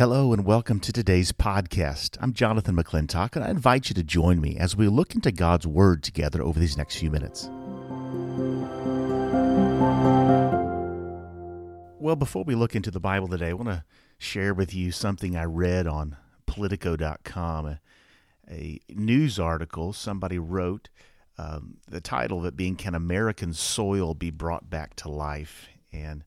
Hello 0.00 0.32
and 0.32 0.46
welcome 0.46 0.80
to 0.80 0.94
today's 0.94 1.30
podcast. 1.30 2.16
I'm 2.22 2.32
Jonathan 2.32 2.74
McClintock, 2.74 3.36
and 3.36 3.44
I 3.44 3.50
invite 3.50 3.90
you 3.90 3.94
to 3.96 4.02
join 4.02 4.40
me 4.40 4.56
as 4.56 4.74
we 4.74 4.88
look 4.88 5.14
into 5.14 5.30
God's 5.30 5.66
Word 5.66 6.02
together 6.02 6.40
over 6.42 6.58
these 6.58 6.78
next 6.78 6.96
few 6.96 7.10
minutes. 7.10 7.50
Well, 12.00 12.16
before 12.16 12.44
we 12.44 12.54
look 12.54 12.74
into 12.74 12.90
the 12.90 12.98
Bible 12.98 13.28
today, 13.28 13.50
I 13.50 13.52
want 13.52 13.68
to 13.68 13.84
share 14.16 14.54
with 14.54 14.72
you 14.72 14.90
something 14.90 15.36
I 15.36 15.44
read 15.44 15.86
on 15.86 16.16
Politico.com, 16.46 17.66
a, 17.66 17.78
a 18.50 18.80
news 18.88 19.38
article 19.38 19.92
somebody 19.92 20.38
wrote. 20.38 20.88
Um, 21.36 21.76
the 21.86 22.00
title 22.00 22.38
of 22.38 22.46
it 22.46 22.56
being 22.56 22.76
Can 22.76 22.94
American 22.94 23.52
Soil 23.52 24.14
Be 24.14 24.30
Brought 24.30 24.70
Back 24.70 24.96
to 24.96 25.10
Life? 25.10 25.68
And 25.92 26.24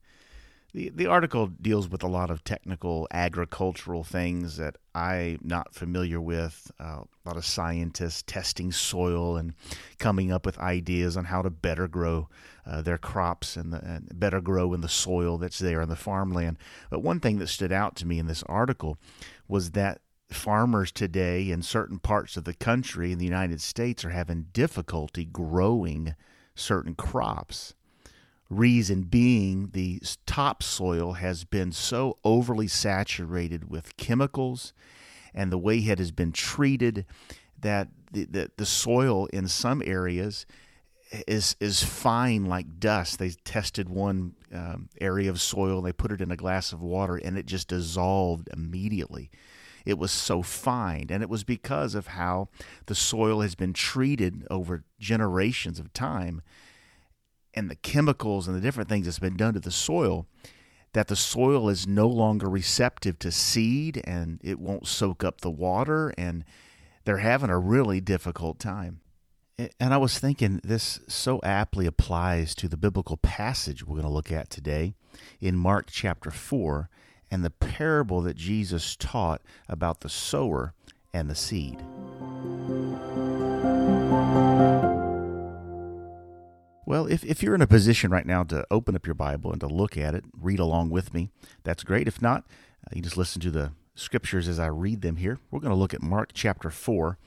the, 0.74 0.90
the 0.90 1.06
article 1.06 1.48
deals 1.48 1.88
with 1.88 2.02
a 2.02 2.08
lot 2.08 2.32
of 2.32 2.44
technical 2.44 3.08
agricultural 3.12 4.04
things 4.04 4.58
that 4.58 4.78
I'm 4.96 5.40
not 5.44 5.76
familiar 5.76 6.20
with. 6.20 6.72
Uh, 6.80 7.04
a 7.04 7.24
lot 7.26 7.38
of 7.38 7.46
scientists 7.46 8.24
testing 8.26 8.72
soil 8.72 9.38
and 9.38 9.54
coming 10.00 10.32
up 10.32 10.46
with 10.46 10.58
ideas 10.58 11.16
on 11.16 11.26
how 11.26 11.44
to 11.44 11.52
better 11.52 11.88
grow 11.88 12.28
uh, 12.66 12.82
their 12.82 12.98
crops 12.98 13.56
and, 13.56 13.72
the, 13.72 13.86
and 13.86 14.20
better 14.20 14.42
grow 14.42 14.74
in 14.74 14.82
the 14.82 14.90
soil 14.90 15.38
that's 15.38 15.60
there 15.60 15.82
in 15.82 15.90
the 15.90 15.96
farmland. 15.96 16.58
But 16.90 17.04
one 17.04 17.20
thing 17.20 17.38
that 17.38 17.48
stood 17.48 17.72
out 17.72 17.96
to 17.98 18.08
me 18.08 18.18
in 18.18 18.26
this 18.26 18.44
article 18.44 18.98
was 19.48 19.72
that 19.72 20.02
farmers 20.32 20.92
today 20.92 21.52
in 21.52 21.62
certain 21.62 22.00
parts 22.00 22.36
of 22.36 22.46
the 22.46 22.56
country 22.56 23.12
in 23.12 23.20
the 23.20 23.26
United 23.26 23.62
States 23.62 24.04
are 24.04 24.10
having 24.10 24.48
difficulty 24.54 25.26
growing 25.26 26.16
certain 26.56 26.96
crops 26.96 27.76
reason 28.54 29.04
being 29.04 29.70
the 29.74 30.02
topsoil 30.26 31.14
has 31.14 31.44
been 31.44 31.72
so 31.72 32.18
overly 32.24 32.68
saturated 32.68 33.70
with 33.70 33.98
chemicals 33.98 34.74
and 35.34 35.52
the 35.52 35.58
way 35.58 35.78
it 35.78 36.00
has 36.00 36.12
been 36.12 36.32
treated 36.32 37.06
that 37.60 37.88
the, 38.12 38.26
the, 38.26 38.52
the 38.58 38.66
soil 38.66 39.26
in 39.28 39.48
some 39.48 39.82
areas 39.86 40.46
is 41.28 41.56
is 41.60 41.84
fine 41.84 42.46
like 42.46 42.80
dust. 42.80 43.20
They 43.20 43.30
tested 43.30 43.90
one 43.90 44.34
um, 44.52 44.90
area 45.00 45.30
of 45.30 45.42
soil, 45.42 45.82
they 45.82 45.94
put 45.94 46.12
it 46.12 46.22
in 46.22 46.32
a 46.32 46.36
glass 46.36 46.74
of 46.74 46.82
water, 46.82 47.18
and 47.18 47.38
it 47.38 47.46
just 47.46 47.68
dissolved 47.68 48.50
immediately. 48.52 49.30
It 49.86 49.98
was 49.98 50.12
so 50.12 50.42
fine, 50.42 51.08
and 51.10 51.22
it 51.22 51.30
was 51.30 51.44
because 51.44 51.94
of 51.94 52.08
how 52.08 52.48
the 52.86 52.96
soil 52.96 53.42
has 53.42 53.54
been 53.54 53.74
treated 53.74 54.48
over 54.50 54.84
generations 55.00 55.80
of 55.80 55.94
time 55.94 56.42
and 57.54 57.70
the 57.70 57.76
chemicals 57.76 58.48
and 58.48 58.56
the 58.56 58.62
different 58.62 58.90
things 58.90 59.06
that's 59.06 59.20
been 59.20 59.38
done 59.38 59.54
to 59.54 59.60
the 59.60 59.72
soil 59.72 60.28
that 60.94 61.08
the 61.08 61.16
soil 61.16 61.70
is 61.70 61.88
no 61.88 62.08
longer 62.08 62.48
receptive 62.48 63.20
to 63.20 63.32
seed 63.32 64.02
and 64.06 64.40
it 64.44 64.60
won't 64.60 64.88
soak 64.88 65.24
up 65.24 65.42
the 65.42 65.52
water 65.52 66.14
and 66.18 66.46
they're 67.04 67.18
having 67.18 67.50
a 67.50 67.58
really 67.58 68.00
difficult 68.00 68.60
time. 68.60 69.02
And 69.80 69.94
I 69.94 69.98
was 69.98 70.18
thinking 70.18 70.62
this 70.64 71.00
so 71.08 71.40
aptly 71.44 71.86
applies 71.86 72.56
to 72.56 72.68
the 72.68 72.78
biblical 72.78 73.18
passage 73.18 73.86
we're 73.86 73.96
going 73.96 74.08
to 74.08 74.10
look 74.10 74.32
at 74.32 74.50
today 74.50 74.96
in 75.40 75.56
Mark 75.56 75.88
chapter 75.92 76.32
4 76.32 76.90
and 77.30 77.44
the 77.44 77.52
parable 77.52 78.22
that 78.22 78.36
Jesus 78.36 78.96
taught 78.96 79.42
about 79.68 80.02
the 80.02 80.10
sower 80.10 80.74
and 81.14 81.30
the 81.30 81.36
seed. 81.36 81.80
Well, 86.86 87.08
if, 87.08 87.24
if 87.24 87.42
you're 87.42 87.56
in 87.56 87.62
a 87.62 87.68
position 87.68 88.12
right 88.12 88.26
now 88.26 88.44
to 88.44 88.66
open 88.70 88.96
up 88.96 89.06
your 89.06 89.16
Bible 89.16 89.52
and 89.52 89.62
to 89.62 89.68
look 89.68 89.98
at 89.98 90.16
it, 90.16 90.26
read 90.38 90.60
along 90.60 90.90
with 90.90 91.14
me, 91.14 91.30
that's 91.64 91.84
great. 91.84 92.08
If 92.08 92.22
not, 92.22 92.46
uh, 92.86 92.92
you 92.94 93.02
just 93.02 93.18
listen 93.18 93.42
to 93.42 93.52
the 93.52 93.72
scriptures 93.96 94.48
as 94.48 94.60
I 94.60 94.68
read 94.68 95.02
them 95.02 95.16
here. 95.16 95.40
We're 95.50 95.62
going 95.62 95.72
to 95.72 95.78
look 95.78 95.94
at 95.94 96.02
Mark 96.02 96.32
chapter 96.34 96.70
4, 96.70 97.18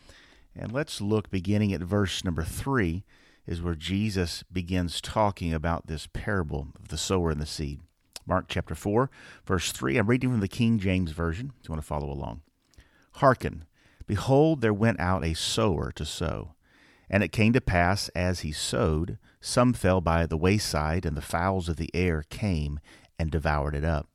and 0.54 0.72
let's 0.72 1.00
look 1.00 1.30
beginning 1.30 1.72
at 1.72 1.80
verse 1.80 2.22
number 2.24 2.42
3 2.42 3.04
is 3.46 3.62
where 3.62 3.74
Jesus 3.74 4.42
begins 4.52 5.00
talking 5.00 5.54
about 5.54 5.86
this 5.86 6.08
parable 6.12 6.68
of 6.78 6.88
the 6.88 6.98
sower 6.98 7.30
and 7.30 7.40
the 7.40 7.46
seed. 7.46 7.80
Mark 8.26 8.46
chapter 8.48 8.74
4, 8.74 9.08
verse 9.46 9.70
3. 9.72 9.96
I'm 9.96 10.08
reading 10.08 10.30
from 10.30 10.40
the 10.40 10.48
King 10.48 10.78
James 10.78 11.12
Version, 11.12 11.52
if 11.60 11.68
you 11.68 11.72
want 11.72 11.80
to 11.80 11.86
follow 11.86 12.10
along. 12.10 12.42
Hearken, 13.14 13.64
behold, 14.06 14.60
there 14.60 14.74
went 14.74 14.98
out 14.98 15.24
a 15.24 15.34
sower 15.34 15.92
to 15.92 16.04
sow. 16.04 16.54
And 17.08 17.22
it 17.22 17.30
came 17.30 17.52
to 17.52 17.60
pass, 17.60 18.08
as 18.10 18.40
he 18.40 18.50
sowed, 18.50 19.18
some 19.46 19.72
fell 19.72 20.00
by 20.00 20.26
the 20.26 20.36
wayside, 20.36 21.06
and 21.06 21.16
the 21.16 21.22
fowls 21.22 21.68
of 21.68 21.76
the 21.76 21.94
air 21.94 22.24
came 22.28 22.80
and 23.18 23.30
devoured 23.30 23.76
it 23.76 23.84
up. 23.84 24.08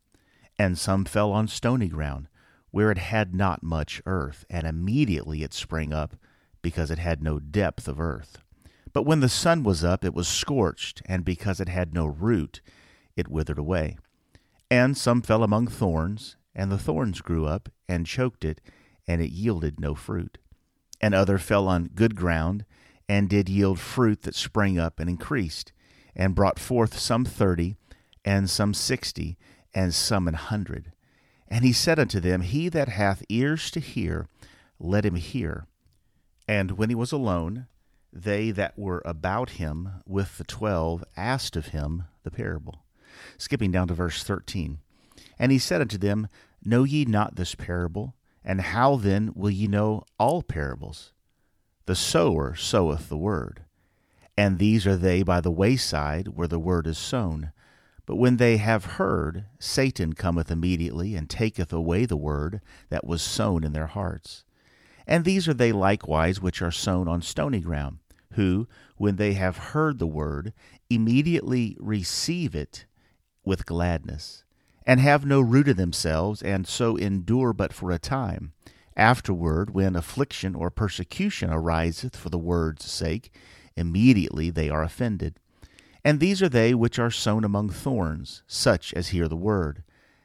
And 0.60 0.78
some 0.78 1.06
fell 1.06 1.32
on 1.32 1.48
stony 1.48 1.88
ground, 1.88 2.28
where 2.70 2.92
it 2.92 2.98
had 2.98 3.34
not 3.34 3.64
much 3.64 4.02
earth, 4.06 4.46
and 4.50 4.68
immediately 4.68 5.42
it 5.42 5.54
sprang 5.54 5.94
up, 5.94 6.18
because 6.62 6.92
it 6.92 7.00
had 7.00 7.24
no 7.24 7.40
depth 7.40 7.88
of 7.88 8.00
earth. 8.00 8.40
But 8.92 9.04
when 9.04 9.22
the 9.22 9.30
sun 9.30 9.64
was 9.64 9.86
up, 9.86 10.04
it 10.04 10.14
was 10.14 10.28
scorched, 10.28 11.02
and 11.06 11.24
because 11.24 11.62
it 11.62 11.70
had 11.70 11.94
no 11.94 12.06
root, 12.06 12.62
it 13.16 13.30
withered 13.30 13.58
away. 13.58 13.98
And 14.70 14.98
some 14.98 15.22
fell 15.22 15.44
among 15.44 15.68
thorns, 15.68 16.36
and 16.54 16.70
the 16.70 16.78
thorns 16.78 17.22
grew 17.22 17.46
up 17.46 17.70
and 17.88 18.06
choked 18.06 18.44
it, 18.44 18.60
and 19.08 19.22
it 19.22 19.32
yielded 19.32 19.80
no 19.80 19.96
fruit. 19.96 20.38
And 21.00 21.16
other 21.16 21.38
fell 21.38 21.70
on 21.70 21.90
good 21.96 22.16
ground, 22.16 22.66
and 23.12 23.28
did 23.28 23.50
yield 23.50 23.78
fruit 23.78 24.22
that 24.22 24.34
sprang 24.34 24.80
up 24.80 24.98
and 24.98 25.10
increased, 25.10 25.74
and 26.16 26.34
brought 26.34 26.58
forth 26.58 26.98
some 26.98 27.26
thirty, 27.26 27.76
and 28.24 28.50
some 28.50 28.74
sixty, 28.74 29.38
and 29.74 29.94
some 29.94 30.30
an 30.30 30.34
hundred. 30.34 30.94
And 31.46 31.66
he 31.66 31.74
said 31.74 32.00
unto 32.00 32.22
them, 32.22 32.40
He 32.40 32.70
that 32.70 32.88
hath 32.88 33.26
ears 33.28 33.70
to 33.72 33.82
hear, 33.82 34.30
let 34.80 35.06
him 35.06 35.16
hear. 35.16 35.68
And 36.48 36.78
when 36.78 36.88
he 36.88 36.96
was 36.96 37.12
alone, 37.12 37.68
they 38.14 38.50
that 38.52 38.80
were 38.80 39.02
about 39.04 39.52
him 39.52 40.02
with 40.08 40.38
the 40.38 40.46
twelve 40.46 41.04
asked 41.18 41.58
of 41.58 41.68
him 41.68 42.06
the 42.24 42.32
parable. 42.32 42.86
Skipping 43.38 43.72
down 43.72 43.90
to 43.90 43.94
verse 43.94 44.24
13. 44.24 44.78
And 45.38 45.52
he 45.52 45.60
said 45.60 45.82
unto 45.82 45.98
them, 45.98 46.30
Know 46.64 46.86
ye 46.86 47.04
not 47.04 47.36
this 47.36 47.56
parable? 47.56 48.16
And 48.42 48.62
how 48.62 48.96
then 48.96 49.34
will 49.36 49.52
ye 49.52 49.68
know 49.68 50.06
all 50.18 50.42
parables? 50.42 51.12
The 51.86 51.96
sower 51.96 52.56
soweth 52.56 53.10
the 53.10 53.18
word. 53.18 53.66
And 54.38 54.60
these 54.60 54.88
are 54.88 54.98
they 54.98 55.24
by 55.24 55.42
the 55.42 55.52
wayside 55.52 56.30
where 56.30 56.48
the 56.48 56.60
word 56.60 56.88
is 56.88 56.98
sown. 56.98 57.52
But 58.06 58.16
when 58.16 58.38
they 58.38 58.58
have 58.58 58.98
heard, 58.98 59.46
Satan 59.60 60.14
cometh 60.14 60.52
immediately 60.52 61.16
and 61.16 61.30
taketh 61.30 61.72
away 61.72 62.06
the 62.06 62.18
word 62.18 62.62
that 62.90 63.06
was 63.06 63.22
sown 63.22 63.64
in 63.64 63.74
their 63.74 63.88
hearts. 63.88 64.44
And 65.08 65.26
these 65.26 65.48
are 65.48 65.54
they 65.54 65.72
likewise 65.72 66.42
which 66.42 66.62
are 66.62 66.72
sown 66.72 67.08
on 67.08 67.22
stony 67.22 67.60
ground, 67.60 68.00
who, 68.34 68.68
when 68.98 69.18
they 69.18 69.34
have 69.34 69.58
heard 69.58 70.00
the 70.00 70.08
word, 70.08 70.54
immediately 70.90 71.78
receive 71.80 72.56
it 72.56 72.86
with 73.44 73.66
gladness, 73.66 74.44
and 74.86 75.00
have 75.00 75.26
no 75.26 75.42
root 75.42 75.68
in 75.68 75.78
themselves, 75.78 76.42
and 76.42 76.68
so 76.68 76.96
endure 76.96 77.54
but 77.54 77.74
for 77.74 77.92
a 77.92 78.00
time. 78.00 78.54
Afterward, 78.98 79.74
when 79.74 79.96
affliction 79.96 80.54
or 80.54 80.70
persecution 80.70 81.50
ariseth 81.50 82.16
for 82.16 82.30
the 82.30 82.38
word's 82.38 82.86
sake, 82.92 83.34
immediately 83.76 84.50
they 84.50 84.70
are 84.70 84.84
offended. 84.84 85.40
And 86.04 86.20
these 86.20 86.42
are 86.42 86.50
they 86.50 86.74
which 86.74 87.00
are 87.00 87.12
sown 87.12 87.44
among 87.44 87.70
thorns, 87.70 88.44
such 88.48 88.94
as 88.94 89.10
hear 89.10 89.28
the 89.28 89.36
word. 89.36 89.84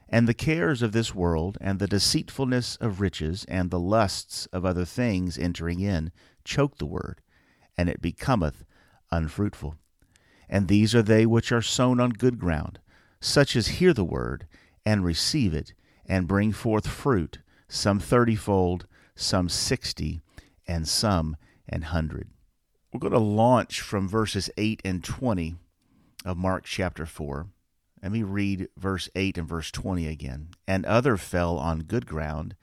And 0.09 0.27
the 0.27 0.35
cares 0.35 0.83
of 0.83 0.93
this 0.93 1.15
world, 1.15 1.59
and 1.61 1.79
the 1.79 1.87
deceitfulness 1.87 2.77
of 2.77 3.01
riches, 3.01 3.45
and 3.49 3.71
the 3.71 3.79
lusts 3.79 4.47
of 4.47 4.65
other 4.65 4.85
things 4.85 5.39
entering 5.39 5.81
in, 5.81 6.11
choke 6.45 6.79
the 6.79 6.87
word, 6.87 7.21
and 7.77 7.89
it 7.89 8.01
becometh 8.01 8.65
unfruitful. 9.11 9.77
And 10.49 10.69
these 10.69 10.95
are 10.95 11.03
they 11.03 11.27
which 11.27 11.53
are 11.53 11.63
sown 11.63 12.01
on 12.01 12.11
good 12.11 12.39
ground, 12.39 12.79
such 13.21 13.57
as 13.57 13.69
hear 13.69 13.93
the 13.93 14.05
word, 14.05 14.47
and 14.85 15.05
receive 15.05 15.55
it, 15.55 15.75
and 16.07 16.29
bring 16.29 16.53
forth 16.53 16.87
fruit 16.87 17.39
some 17.69 18.01
thirtyfold, 18.01 18.83
some 19.15 19.49
sixty, 19.49 20.21
and 20.67 20.87
some 20.87 21.37
an 21.69 21.83
hundred. 21.83 22.31
We're 22.93 23.01
going 23.01 23.13
to 23.13 23.19
launch 23.19 23.81
from 23.81 24.09
verses 24.09 24.49
8 24.57 24.81
and 24.85 25.05
20 25.05 25.57
of 26.25 26.37
Mark 26.37 26.65
chapter 26.65 27.05
4. 27.05 27.47
Let 28.03 28.13
me 28.13 28.23
read 28.23 28.69
verse 28.77 29.09
8 29.15 29.39
and 29.39 29.49
verse 29.49 29.71
20 29.71 30.07
again. 30.07 30.49
And 30.67 30.87
other 30.87 31.17
fell 31.17 31.59
on 31.59 31.81
good 31.81 32.07
ground, 32.07 32.55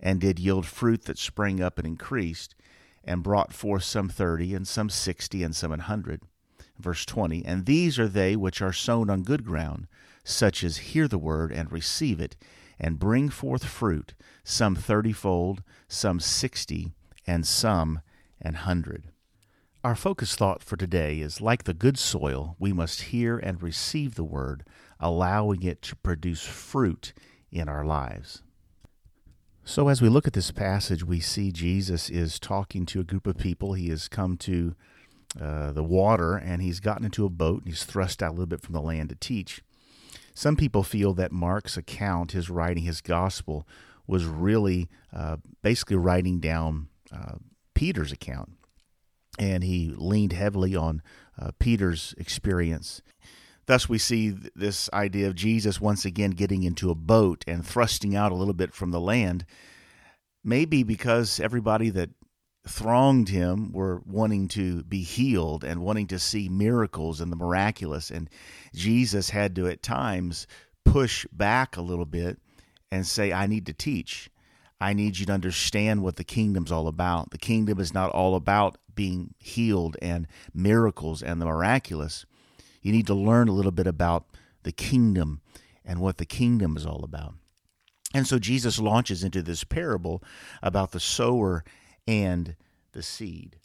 and 0.00 0.20
did 0.20 0.38
yield 0.38 0.66
fruit 0.66 1.04
that 1.04 1.18
sprang 1.18 1.60
up 1.60 1.78
and 1.78 1.86
increased, 1.86 2.54
and 3.02 3.22
brought 3.22 3.52
forth 3.52 3.84
some 3.84 4.08
thirty, 4.08 4.54
and 4.54 4.66
some 4.66 4.88
sixty, 4.88 5.42
and 5.42 5.54
some 5.54 5.72
an 5.72 5.80
hundred. 5.80 6.22
Verse 6.78 7.04
20 7.04 7.44
And 7.44 7.66
these 7.66 7.98
are 7.98 8.08
they 8.08 8.36
which 8.36 8.62
are 8.62 8.72
sown 8.72 9.10
on 9.10 9.22
good 9.22 9.44
ground, 9.44 9.86
such 10.24 10.64
as 10.64 10.76
hear 10.78 11.08
the 11.08 11.18
word 11.18 11.52
and 11.52 11.70
receive 11.70 12.20
it, 12.20 12.36
and 12.78 12.98
bring 12.98 13.28
forth 13.28 13.64
fruit, 13.64 14.14
some 14.42 14.76
thirtyfold, 14.76 15.60
some 15.88 16.20
sixty, 16.20 16.92
and 17.26 17.46
some 17.46 18.00
an 18.40 18.54
hundred. 18.54 19.04
Our 19.82 19.94
focus 19.94 20.34
thought 20.34 20.62
for 20.62 20.76
today 20.76 21.20
is 21.20 21.40
like 21.40 21.64
the 21.64 21.74
good 21.74 21.98
soil, 21.98 22.56
we 22.58 22.72
must 22.72 23.02
hear 23.02 23.38
and 23.38 23.62
receive 23.62 24.14
the 24.14 24.24
word, 24.24 24.64
allowing 24.98 25.62
it 25.62 25.82
to 25.82 25.96
produce 25.96 26.42
fruit 26.42 27.12
in 27.52 27.68
our 27.68 27.84
lives. 27.84 28.42
So, 29.66 29.88
as 29.88 30.02
we 30.02 30.08
look 30.08 30.26
at 30.26 30.34
this 30.34 30.50
passage, 30.50 31.04
we 31.04 31.20
see 31.20 31.50
Jesus 31.50 32.10
is 32.10 32.38
talking 32.38 32.84
to 32.86 33.00
a 33.00 33.04
group 33.04 33.26
of 33.26 33.38
people. 33.38 33.72
He 33.72 33.88
has 33.88 34.08
come 34.08 34.36
to 34.38 34.74
uh, 35.40 35.72
the 35.72 35.82
water 35.82 36.36
and 36.36 36.62
he's 36.62 36.80
gotten 36.80 37.04
into 37.04 37.24
a 37.24 37.30
boat 37.30 37.62
and 37.62 37.68
he's 37.68 37.84
thrust 37.84 38.22
out 38.22 38.30
a 38.30 38.32
little 38.32 38.46
bit 38.46 38.62
from 38.62 38.74
the 38.74 38.80
land 38.80 39.08
to 39.08 39.16
teach. 39.16 39.62
Some 40.34 40.56
people 40.56 40.82
feel 40.82 41.14
that 41.14 41.32
Mark's 41.32 41.76
account, 41.76 42.32
his 42.32 42.50
writing, 42.50 42.84
his 42.84 43.00
gospel, 43.00 43.66
was 44.06 44.24
really 44.24 44.88
uh, 45.12 45.36
basically 45.62 45.96
writing 45.96 46.40
down 46.40 46.88
uh, 47.12 47.36
Peter's 47.74 48.12
account 48.12 48.50
and 49.38 49.64
he 49.64 49.92
leaned 49.96 50.32
heavily 50.32 50.76
on 50.76 51.02
uh, 51.40 51.50
Peter's 51.58 52.14
experience. 52.18 53.02
Thus, 53.66 53.88
we 53.88 53.98
see 53.98 54.32
th- 54.32 54.52
this 54.54 54.90
idea 54.92 55.26
of 55.26 55.34
Jesus 55.34 55.80
once 55.80 56.04
again 56.04 56.30
getting 56.30 56.62
into 56.62 56.90
a 56.90 56.94
boat 56.94 57.44
and 57.46 57.66
thrusting 57.66 58.14
out 58.14 58.32
a 58.32 58.36
little 58.36 58.54
bit 58.54 58.74
from 58.74 58.90
the 58.90 59.00
land, 59.00 59.44
maybe 60.44 60.82
because 60.82 61.40
everybody 61.40 61.90
that 61.90 62.10
thronged 62.66 63.28
him 63.28 63.72
were 63.72 64.02
wanting 64.06 64.48
to 64.48 64.82
be 64.84 65.02
healed 65.02 65.64
and 65.64 65.82
wanting 65.82 66.06
to 66.08 66.18
see 66.18 66.48
miracles 66.48 67.20
and 67.20 67.30
the 67.30 67.36
miraculous. 67.36 68.10
And 68.10 68.30
Jesus 68.74 69.30
had 69.30 69.54
to, 69.56 69.66
at 69.66 69.82
times, 69.82 70.46
push 70.84 71.26
back 71.32 71.76
a 71.76 71.82
little 71.82 72.06
bit 72.06 72.38
and 72.90 73.06
say, 73.06 73.32
I 73.32 73.46
need 73.46 73.66
to 73.66 73.72
teach. 73.72 74.30
I 74.80 74.92
need 74.92 75.18
you 75.18 75.26
to 75.26 75.32
understand 75.32 76.02
what 76.02 76.16
the 76.16 76.24
kingdom's 76.24 76.72
all 76.72 76.88
about. 76.88 77.30
The 77.30 77.38
kingdom 77.38 77.80
is 77.80 77.94
not 77.94 78.10
all 78.10 78.34
about 78.34 78.78
being 78.94 79.34
healed 79.38 79.96
and 80.00 80.26
miracles 80.54 81.22
and 81.22 81.40
the 81.40 81.46
miraculous. 81.46 82.26
You 82.82 82.92
need 82.92 83.06
to 83.06 83.14
learn 83.14 83.48
a 83.48 83.52
little 83.52 83.72
bit 83.72 83.86
about 83.86 84.26
the 84.62 84.72
kingdom 84.72 85.40
and 85.84 86.00
what 86.00 86.18
the 86.18 86.26
kingdom 86.26 86.76
is 86.76 86.86
all 86.86 87.04
about. 87.04 87.34
And 88.14 88.26
so 88.26 88.38
Jesus 88.38 88.78
launches 88.78 89.24
into 89.24 89.42
this 89.42 89.64
parable 89.64 90.22
about 90.62 90.92
the 90.92 91.00
sower 91.00 91.64
and 92.06 92.56
the 92.92 93.02
seed. 93.02 93.56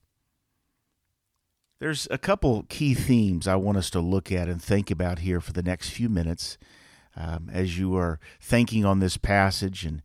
There's 1.80 2.07
a 2.12 2.18
couple 2.18 2.63
key 2.68 2.94
themes 2.94 3.47
I 3.47 3.56
want 3.56 3.77
us 3.77 3.89
to 3.91 4.01
look 4.01 4.31
at 4.31 4.50
and 4.50 4.62
think 4.62 4.91
about 4.91 5.19
here 5.19 5.39
for 5.39 5.53
the 5.53 5.63
next 5.63 5.89
few 5.89 6.09
minutes 6.09 6.57
um, 7.15 7.50
as 7.51 7.80
you 7.80 7.95
are 7.95 8.19
thinking 8.41 8.86
on 8.86 9.00
this 9.00 9.18
passage 9.18 9.86
and 9.86 10.01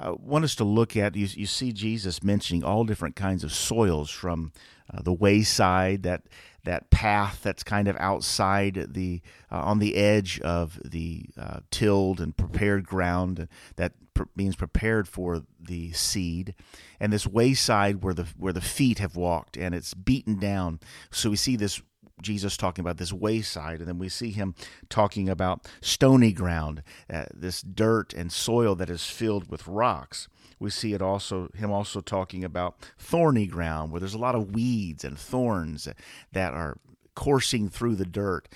I 0.00 0.08
uh, 0.08 0.14
want 0.18 0.44
us 0.44 0.54
to 0.56 0.64
look 0.64 0.96
at 0.96 1.16
you, 1.16 1.26
you 1.26 1.46
see 1.46 1.72
Jesus 1.72 2.22
mentioning 2.22 2.64
all 2.64 2.84
different 2.84 3.16
kinds 3.16 3.44
of 3.44 3.52
soils 3.52 4.10
from 4.10 4.52
uh, 4.92 5.02
the 5.02 5.12
wayside 5.12 6.02
that 6.02 6.22
that 6.64 6.90
path 6.90 7.40
that's 7.42 7.64
kind 7.64 7.88
of 7.88 7.96
outside 7.98 8.86
the 8.90 9.20
uh, 9.50 9.58
on 9.58 9.80
the 9.80 9.96
edge 9.96 10.40
of 10.40 10.80
the 10.84 11.26
uh, 11.36 11.60
tilled 11.70 12.20
and 12.20 12.36
prepared 12.36 12.86
ground 12.86 13.48
that 13.76 13.92
means 14.36 14.54
prepared 14.54 15.08
for 15.08 15.42
the 15.60 15.92
seed 15.92 16.54
and 17.00 17.12
this 17.12 17.26
wayside 17.26 18.02
where 18.02 18.14
the 18.14 18.26
where 18.36 18.52
the 18.52 18.60
feet 18.60 18.98
have 18.98 19.16
walked 19.16 19.56
and 19.56 19.74
it's 19.74 19.94
beaten 19.94 20.38
down. 20.38 20.78
So 21.10 21.30
we 21.30 21.36
see 21.36 21.56
this 21.56 21.82
Jesus 22.22 22.56
talking 22.56 22.82
about 22.82 22.96
this 22.96 23.12
wayside, 23.12 23.80
and 23.80 23.88
then 23.88 23.98
we 23.98 24.08
see 24.08 24.30
him 24.30 24.54
talking 24.88 25.28
about 25.28 25.68
stony 25.80 26.32
ground, 26.32 26.82
uh, 27.12 27.24
this 27.32 27.62
dirt 27.62 28.12
and 28.14 28.32
soil 28.32 28.74
that 28.76 28.90
is 28.90 29.06
filled 29.06 29.50
with 29.50 29.66
rocks. 29.66 30.28
We 30.58 30.70
see 30.70 30.94
it 30.94 31.02
also 31.02 31.48
him 31.54 31.70
also 31.72 32.00
talking 32.00 32.44
about 32.44 32.76
thorny 32.98 33.46
ground, 33.46 33.90
where 33.90 34.00
there's 34.00 34.14
a 34.14 34.18
lot 34.18 34.34
of 34.34 34.54
weeds 34.54 35.04
and 35.04 35.18
thorns 35.18 35.88
that 36.32 36.54
are 36.54 36.78
coursing 37.14 37.68
through 37.68 37.96
the 37.96 38.06
dirt 38.06 38.48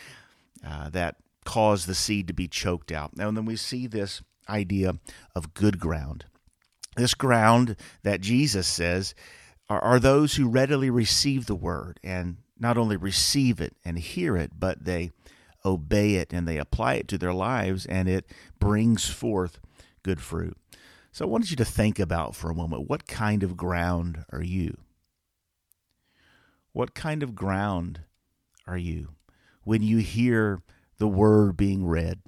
uh, 0.66 0.88
that 0.90 1.16
cause 1.44 1.86
the 1.86 1.94
seed 1.94 2.26
to 2.28 2.32
be 2.32 2.48
choked 2.48 2.92
out. 2.92 3.16
Now, 3.16 3.28
and 3.28 3.36
then 3.36 3.44
we 3.44 3.56
see 3.56 3.86
this 3.86 4.22
idea 4.48 4.94
of 5.34 5.54
good 5.54 5.78
ground. 5.78 6.24
This 6.96 7.14
ground 7.14 7.76
that 8.02 8.20
Jesus 8.20 8.66
says 8.66 9.14
are, 9.68 9.80
are 9.80 10.00
those 10.00 10.34
who 10.34 10.48
readily 10.48 10.90
receive 10.90 11.46
the 11.46 11.54
word 11.54 12.00
and 12.02 12.36
not 12.58 12.78
only 12.78 12.96
receive 12.96 13.60
it 13.60 13.76
and 13.84 13.98
hear 13.98 14.36
it, 14.36 14.52
but 14.58 14.84
they 14.84 15.10
obey 15.64 16.14
it 16.14 16.32
and 16.32 16.46
they 16.46 16.58
apply 16.58 16.94
it 16.94 17.08
to 17.08 17.18
their 17.18 17.34
lives 17.34 17.86
and 17.86 18.08
it 18.08 18.30
brings 18.58 19.08
forth 19.08 19.58
good 20.02 20.20
fruit. 20.20 20.56
So 21.12 21.24
I 21.24 21.28
wanted 21.28 21.50
you 21.50 21.56
to 21.56 21.64
think 21.64 21.98
about 21.98 22.36
for 22.36 22.50
a 22.50 22.54
moment 22.54 22.88
what 22.88 23.06
kind 23.06 23.42
of 23.42 23.56
ground 23.56 24.24
are 24.32 24.42
you? 24.42 24.76
What 26.72 26.94
kind 26.94 27.22
of 27.22 27.34
ground 27.34 28.00
are 28.66 28.76
you 28.76 29.14
when 29.64 29.82
you 29.82 29.98
hear 29.98 30.62
the 30.98 31.08
word 31.08 31.56
being 31.56 31.86
read? 31.86 32.20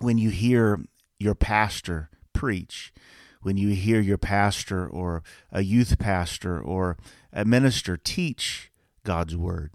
When 0.00 0.18
you 0.18 0.30
hear 0.30 0.84
your 1.18 1.34
pastor 1.34 2.10
preach? 2.32 2.92
When 3.40 3.56
you 3.56 3.70
hear 3.70 4.00
your 4.00 4.18
pastor 4.18 4.86
or 4.86 5.22
a 5.50 5.62
youth 5.62 5.98
pastor 5.98 6.60
or 6.60 6.96
a 7.32 7.44
minister 7.44 7.96
teach 7.96 8.70
God's 9.04 9.36
word? 9.36 9.72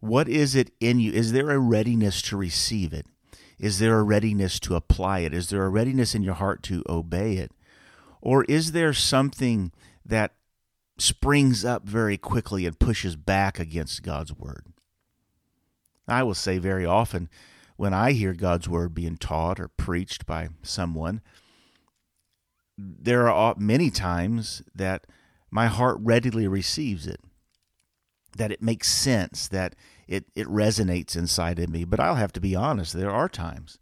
What 0.00 0.28
is 0.28 0.54
it 0.54 0.70
in 0.80 1.00
you? 1.00 1.12
Is 1.12 1.32
there 1.32 1.50
a 1.50 1.58
readiness 1.58 2.20
to 2.22 2.36
receive 2.36 2.92
it? 2.92 3.06
Is 3.58 3.78
there 3.78 3.98
a 3.98 4.02
readiness 4.02 4.60
to 4.60 4.74
apply 4.74 5.20
it? 5.20 5.32
Is 5.32 5.48
there 5.48 5.64
a 5.64 5.70
readiness 5.70 6.14
in 6.14 6.22
your 6.22 6.34
heart 6.34 6.62
to 6.64 6.84
obey 6.88 7.36
it? 7.36 7.52
Or 8.20 8.44
is 8.44 8.72
there 8.72 8.92
something 8.92 9.72
that 10.04 10.34
springs 10.98 11.64
up 11.64 11.86
very 11.88 12.16
quickly 12.18 12.66
and 12.66 12.78
pushes 12.78 13.16
back 13.16 13.58
against 13.58 14.02
God's 14.02 14.32
word? 14.32 14.66
I 16.06 16.22
will 16.22 16.34
say 16.34 16.58
very 16.58 16.84
often 16.84 17.30
when 17.76 17.94
I 17.94 18.12
hear 18.12 18.34
God's 18.34 18.68
word 18.68 18.94
being 18.94 19.16
taught 19.16 19.58
or 19.58 19.68
preached 19.68 20.26
by 20.26 20.48
someone, 20.62 21.22
there 22.76 23.30
are 23.30 23.54
many 23.56 23.90
times 23.90 24.62
that 24.74 25.06
my 25.50 25.66
heart 25.66 25.96
readily 26.00 26.46
receives 26.46 27.06
it 27.06 27.20
that 28.36 28.52
it 28.52 28.62
makes 28.62 28.88
sense, 28.88 29.48
that 29.48 29.74
it, 30.06 30.26
it 30.34 30.46
resonates 30.46 31.16
inside 31.16 31.58
of 31.58 31.70
me. 31.70 31.84
But 31.84 32.00
I'll 32.00 32.16
have 32.16 32.32
to 32.34 32.40
be 32.40 32.54
honest, 32.54 32.92
there 32.92 33.10
are 33.10 33.28
times 33.28 33.78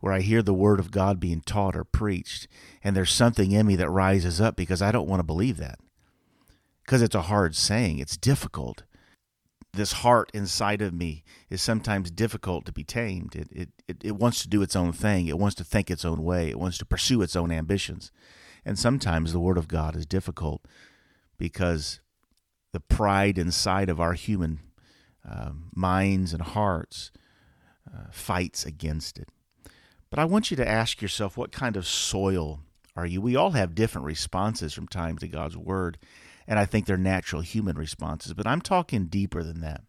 where 0.00 0.12
I 0.12 0.20
hear 0.20 0.42
the 0.42 0.52
word 0.52 0.80
of 0.80 0.90
God 0.90 1.18
being 1.18 1.40
taught 1.40 1.74
or 1.74 1.84
preached, 1.84 2.46
and 2.82 2.94
there's 2.94 3.12
something 3.12 3.52
in 3.52 3.66
me 3.66 3.76
that 3.76 3.88
rises 3.88 4.40
up 4.40 4.54
because 4.56 4.82
I 4.82 4.92
don't 4.92 5.08
want 5.08 5.20
to 5.20 5.24
believe 5.24 5.56
that. 5.56 5.78
Because 6.84 7.00
it's 7.00 7.14
a 7.14 7.22
hard 7.22 7.56
saying, 7.56 7.98
it's 7.98 8.18
difficult. 8.18 8.82
This 9.72 9.92
heart 9.92 10.30
inside 10.34 10.82
of 10.82 10.92
me 10.92 11.24
is 11.48 11.62
sometimes 11.62 12.10
difficult 12.10 12.66
to 12.66 12.72
be 12.72 12.84
tamed. 12.84 13.34
It, 13.34 13.48
it, 13.50 13.68
it, 13.88 13.96
it 14.04 14.16
wants 14.16 14.42
to 14.42 14.48
do 14.48 14.60
its 14.60 14.76
own 14.76 14.92
thing, 14.92 15.26
it 15.26 15.38
wants 15.38 15.56
to 15.56 15.64
think 15.64 15.90
its 15.90 16.04
own 16.04 16.22
way, 16.22 16.50
it 16.50 16.58
wants 16.58 16.76
to 16.78 16.84
pursue 16.84 17.22
its 17.22 17.34
own 17.34 17.50
ambitions. 17.50 18.12
And 18.62 18.78
sometimes 18.78 19.32
the 19.32 19.40
word 19.40 19.56
of 19.56 19.68
God 19.68 19.96
is 19.96 20.04
difficult 20.04 20.66
because 21.38 22.00
the 22.74 22.80
pride 22.80 23.38
inside 23.38 23.88
of 23.88 24.00
our 24.00 24.14
human 24.14 24.58
uh, 25.26 25.52
minds 25.72 26.32
and 26.32 26.42
hearts 26.42 27.12
uh, 27.86 28.08
fights 28.10 28.66
against 28.66 29.16
it. 29.16 29.28
But 30.10 30.18
I 30.18 30.24
want 30.24 30.50
you 30.50 30.56
to 30.56 30.68
ask 30.68 31.00
yourself 31.00 31.36
what 31.36 31.52
kind 31.52 31.76
of 31.76 31.86
soil 31.86 32.60
are 32.96 33.06
you? 33.06 33.20
We 33.20 33.36
all 33.36 33.52
have 33.52 33.76
different 33.76 34.06
responses 34.06 34.74
from 34.74 34.88
time 34.88 35.18
to 35.18 35.28
God's 35.28 35.56
word, 35.56 35.98
and 36.48 36.58
I 36.58 36.64
think 36.64 36.86
they're 36.86 36.96
natural 36.96 37.42
human 37.42 37.78
responses, 37.78 38.34
but 38.34 38.46
I'm 38.46 38.60
talking 38.60 39.06
deeper 39.06 39.44
than 39.44 39.60
that. 39.60 39.82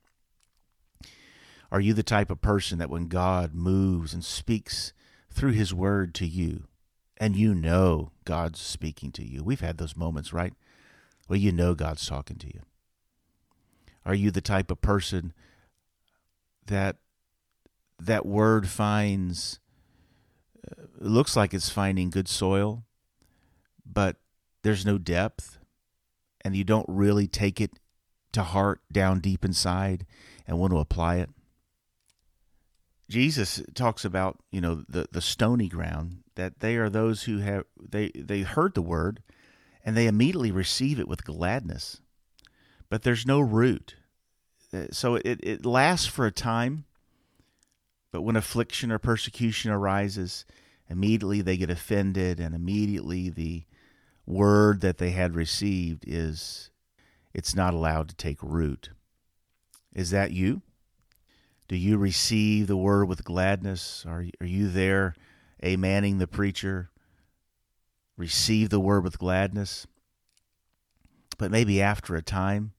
Are 1.72 1.82
you 1.82 1.96
the 1.96 2.04
type 2.04 2.30
of 2.30 2.42
person 2.42 2.78
that 2.78 2.92
when 2.92 3.08
God 3.08 3.56
moves 3.56 4.14
and 4.14 4.24
speaks 4.24 4.94
through 5.32 5.54
his 5.54 5.74
word 5.74 6.14
to 6.16 6.28
you, 6.28 6.66
and 7.18 7.36
you 7.36 7.56
know 7.56 8.12
God's 8.26 8.60
speaking 8.60 9.12
to 9.14 9.26
you? 9.26 9.44
We've 9.44 9.60
had 9.60 9.80
those 9.80 9.98
moments, 9.98 10.32
right? 10.32 10.54
Well, 11.28 11.40
you 11.40 11.52
know 11.52 11.74
God's 11.74 12.06
talking 12.06 12.38
to 12.38 12.48
you. 12.48 12.62
Are 14.06 14.16
you 14.16 14.32
the 14.32 14.42
type 14.42 14.70
of 14.70 14.82
person 14.82 15.34
that 16.68 16.98
that 18.00 18.26
word 18.26 18.68
finds 18.68 19.60
uh, 20.66 20.84
looks 21.00 21.36
like 21.36 21.54
it's 21.54 21.70
finding 21.70 22.10
good 22.10 22.28
soil, 22.28 22.84
but 23.86 24.18
there's 24.64 24.86
no 24.86 24.98
depth 24.98 25.58
and 26.44 26.56
you 26.56 26.64
don't 26.64 26.86
really 26.88 27.28
take 27.28 27.60
it 27.60 27.72
to 28.34 28.44
heart 28.44 28.82
down 28.92 29.20
deep 29.20 29.44
inside 29.44 30.06
and 30.46 30.60
want 30.60 30.72
to 30.72 30.80
apply 30.80 31.16
it? 31.16 31.30
Jesus 33.10 33.62
talks 33.74 34.04
about, 34.04 34.40
you 34.52 34.62
know, 34.62 34.84
the, 34.90 35.08
the 35.12 35.22
stony 35.22 35.68
ground 35.68 36.24
that 36.36 36.60
they 36.60 36.76
are 36.76 36.90
those 36.90 37.24
who 37.24 37.40
have 37.40 37.64
they 37.80 38.10
they 38.16 38.42
heard 38.42 38.74
the 38.74 38.82
word 38.82 39.22
and 39.84 39.96
they 39.96 40.08
immediately 40.08 40.52
receive 40.52 41.00
it 41.00 41.08
with 41.08 41.24
gladness. 41.24 42.02
But 42.90 43.04
there's 43.04 43.26
no 43.26 43.40
root. 43.40 43.96
Uh, 44.74 44.86
so 44.92 45.16
it, 45.16 45.40
it 45.42 45.66
lasts 45.66 46.08
for 46.08 46.26
a 46.26 46.32
time, 46.32 46.86
but 48.12 48.22
when 48.22 48.36
affliction 48.36 48.92
or 48.92 49.00
persecution 49.00 49.72
arises, 49.72 50.46
immediately 50.90 51.42
they 51.42 51.58
get 51.58 51.70
offended, 51.70 52.40
and 52.40 52.56
immediately 52.56 53.30
the 53.30 53.64
word 54.26 54.82
that 54.82 54.98
they 54.98 55.12
had 55.12 55.36
received 55.36 56.04
is 56.08 56.70
it's 57.34 57.56
not 57.56 57.74
allowed 57.74 58.10
to 58.10 58.16
take 58.16 58.42
root. 58.42 58.90
Is 59.94 60.12
that 60.12 60.32
you? 60.32 60.62
Do 61.68 61.76
you 61.76 61.98
receive 61.98 62.68
the 62.68 62.78
word 62.78 63.08
with 63.08 63.24
gladness? 63.24 64.06
Are, 64.08 64.26
are 64.40 64.46
you 64.46 64.70
there, 64.70 65.16
amening 65.64 66.20
the 66.20 66.28
preacher? 66.28 66.92
Receive 68.18 68.70
the 68.70 68.80
word 68.80 69.04
with 69.04 69.18
gladness? 69.18 69.88
But 71.38 71.52
maybe 71.52 71.82
after 71.82 72.16
a 72.16 72.22
time, 72.22 72.74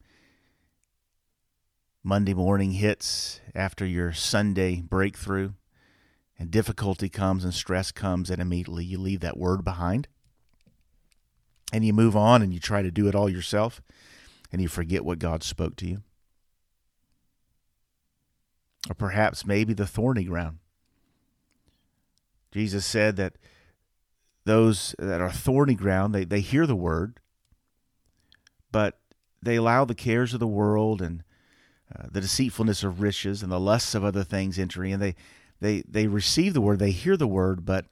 Monday 2.07 2.35
morning 2.35 2.71
hits 2.71 3.41
after 3.53 3.85
your 3.85 4.13
Sunday 4.13 4.81
breakthrough, 4.81 5.51
and 6.39 6.53
difficulty 6.53 7.09
comes 7.09 7.43
and 7.43 7.53
stress 7.53 7.91
comes, 7.91 8.31
and 8.31 8.41
immediately 8.41 8.85
you 8.85 8.97
leave 8.97 9.19
that 9.19 9.37
word 9.37 9.65
behind. 9.65 10.07
And 11.73 11.85
you 11.85 11.93
move 11.93 12.15
on 12.15 12.43
and 12.43 12.55
you 12.55 12.61
try 12.61 12.81
to 12.81 12.93
do 12.93 13.09
it 13.09 13.17
all 13.17 13.29
yourself, 13.29 13.83
and 14.53 14.63
you 14.63 14.69
forget 14.69 15.05
what 15.05 15.19
God 15.19 15.43
spoke 15.43 15.75
to 15.79 15.89
you. 15.89 16.05
Or 18.89 18.95
perhaps 18.95 19.45
maybe 19.45 19.75
the 19.75 19.85
thorny 19.85 20.23
ground. 20.23 20.59
Jesus 22.53 22.87
said 22.87 23.17
that 23.17 23.35
those 24.45 24.95
that 25.01 25.21
are 25.21 25.33
thorny 25.33 25.75
ground, 25.75 26.15
they, 26.15 26.25
they 26.25 26.39
hear 26.39 26.69
the 26.69 26.77
word, 26.77 27.19
but 28.71 29.01
they 29.43 29.57
allow 29.57 29.85
the 29.85 29.97
cares 29.97 30.35
of 30.35 30.39
the 30.39 30.47
world 30.47 31.03
and 31.03 31.25
uh, 31.95 32.07
the 32.11 32.21
deceitfulness 32.21 32.83
of 32.83 33.01
riches 33.01 33.43
and 33.43 33.53
the 33.53 33.61
lusts 33.61 33.95
of 33.95 34.05
other 34.05 34.25
things 34.25 34.59
entering, 34.59 34.93
and 34.93 35.03
they 35.03 35.15
they 35.61 35.83
they 35.89 36.07
receive 36.07 36.55
the 36.55 36.61
word, 36.61 36.79
they 36.79 36.91
hear 36.91 37.17
the 37.17 37.27
word, 37.27 37.65
but 37.65 37.87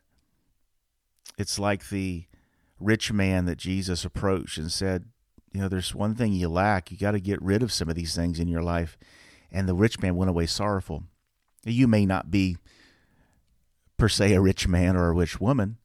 it's 1.38 1.58
like 1.58 1.88
the 1.88 2.24
rich 2.78 3.12
man 3.12 3.44
that 3.46 3.58
Jesus 3.58 4.04
approached 4.04 4.58
and 4.58 4.70
said, 4.70 5.06
you 5.52 5.60
know, 5.60 5.68
there's 5.68 5.94
one 5.94 6.14
thing 6.14 6.32
you 6.32 6.48
lack. 6.48 6.90
You 6.90 6.98
got 6.98 7.12
to 7.12 7.20
get 7.20 7.40
rid 7.40 7.62
of 7.62 7.72
some 7.72 7.88
of 7.88 7.94
these 7.94 8.14
things 8.14 8.40
in 8.40 8.48
your 8.48 8.62
life. 8.62 8.98
And 9.50 9.68
the 9.68 9.74
rich 9.74 10.00
man 10.00 10.16
went 10.16 10.28
away 10.28 10.46
sorrowful. 10.46 11.04
You 11.64 11.86
may 11.86 12.04
not 12.04 12.30
be 12.30 12.56
per 13.96 14.08
se 14.08 14.34
a 14.34 14.40
rich 14.40 14.66
man 14.66 14.96
or 14.96 15.08
a 15.08 15.14
rich 15.14 15.40
woman, 15.40 15.78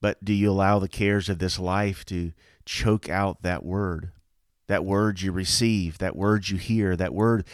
but 0.00 0.24
do 0.24 0.32
you 0.32 0.50
allow 0.50 0.78
the 0.78 0.88
cares 0.88 1.28
of 1.28 1.38
this 1.38 1.58
life 1.58 2.04
to 2.06 2.32
choke 2.64 3.08
out 3.08 3.42
that 3.42 3.64
word? 3.64 4.10
That 4.66 4.84
word 4.84 5.20
you 5.20 5.32
receive, 5.32 5.98
that 5.98 6.16
word 6.16 6.48
you 6.48 6.56
hear, 6.56 6.96
that 6.96 7.14
word 7.14 7.44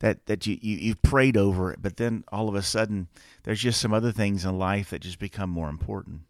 that, 0.00 0.26
that 0.26 0.46
you, 0.46 0.58
you, 0.60 0.76
you've 0.76 1.02
prayed 1.02 1.36
over 1.36 1.72
it, 1.72 1.80
but 1.80 1.96
then 1.96 2.24
all 2.28 2.48
of 2.48 2.54
a 2.54 2.62
sudden 2.62 3.08
there's 3.44 3.60
just 3.60 3.80
some 3.80 3.94
other 3.94 4.12
things 4.12 4.44
in 4.44 4.58
life 4.58 4.90
that 4.90 5.02
just 5.02 5.18
become 5.18 5.50
more 5.50 5.68
important. 5.68 6.22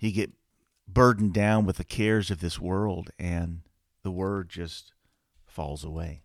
You 0.00 0.12
get 0.12 0.32
burdened 0.88 1.32
down 1.32 1.64
with 1.64 1.76
the 1.76 1.84
cares 1.84 2.30
of 2.30 2.40
this 2.40 2.60
world, 2.60 3.10
and 3.18 3.60
the 4.02 4.10
word 4.10 4.48
just 4.48 4.92
falls 5.46 5.84
away. 5.84 6.22